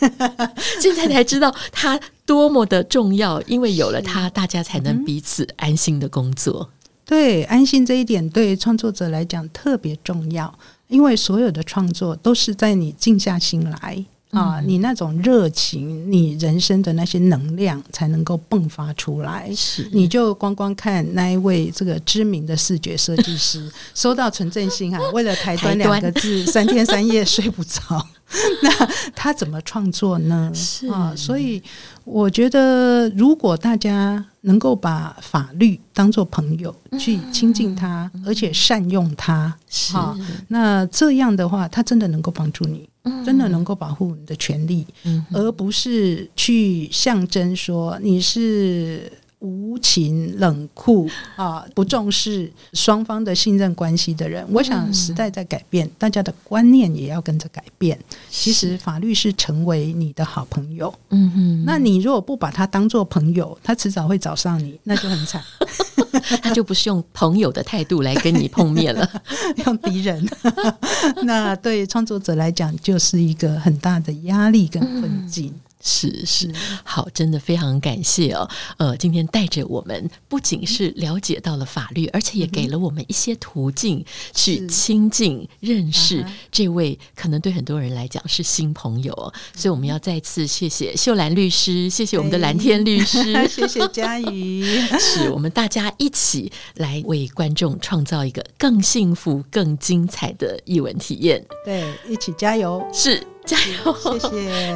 [0.80, 6.70] 现在才知道它多么的重要，因为有了它，大家才能彼此安心的工作。
[7.06, 14.04] 对，安心这一点对创作者来讲特别重要，因为所有的创作都是在你静下心来。
[14.30, 19.50] 啊，你那种热情，你人生的那些能量才能够迸发出来。
[19.54, 28.06] 是，你就光光看那一位这个知名的视觉设计师 收到纯正信啊，为了台端两个字，三天三夜睡不着。
[28.60, 30.50] 那他怎么创作呢？
[30.52, 30.88] 是。
[30.88, 31.62] 啊，所以
[32.02, 39.96] 我觉得，如果大家能够把法律当做朋友去亲近它，而且善用他，是。
[39.96, 40.18] 啊，
[40.48, 42.88] 那这样的话，他真的能够帮助你，
[43.24, 44.86] 真的能够保护你的权利，
[45.32, 54.44] 而不是去象征说你是无情冷酷啊，不重视双方的信任关系的人。
[54.50, 57.98] 我想时代在改变，大家的观念也要跟着改变。
[58.30, 60.92] 其实法律是成为你的好朋友。
[61.10, 65.42] 嗯哼，那你如果不把他当做朋友，他迟早会找上你，那就很惨。
[66.42, 69.08] 他就不是用朋友的态度来跟你碰面了，
[69.66, 70.26] 用敌人。
[71.24, 75.48] 那对创作者来讲，就是一个很大的压力跟困境。
[75.48, 76.52] 嗯是是，
[76.82, 78.48] 好，真的非常感谢哦。
[78.76, 84.04] 呃，今天带着我们，不仅是了解到了法律，而且也给了我们一些途径
[84.34, 89.14] 去亲近、认识这位可能对很多人来讲是新朋友。
[89.54, 94.64] 所以我们要再次谢谢秀兰律师，谢谢我们的蓝天律师， 谢谢佳瑜，
[94.98, 101.44] 是我们大家一起来为观众创造一个更幸福、更精彩的译文体验。
[101.64, 102.84] 对，一起加油！
[102.92, 103.24] 是。
[103.46, 104.18] 加油！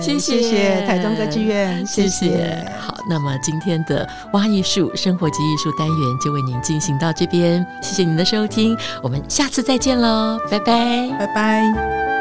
[0.00, 2.64] 谢谢， 谢谢，台中歌剧院，谢谢。
[2.78, 12.19] 好，那么今天的挖艺术生活及艺术单元就为您进行到这边，谢谢您的收听，我们下次再见喽，拜拜，拜拜。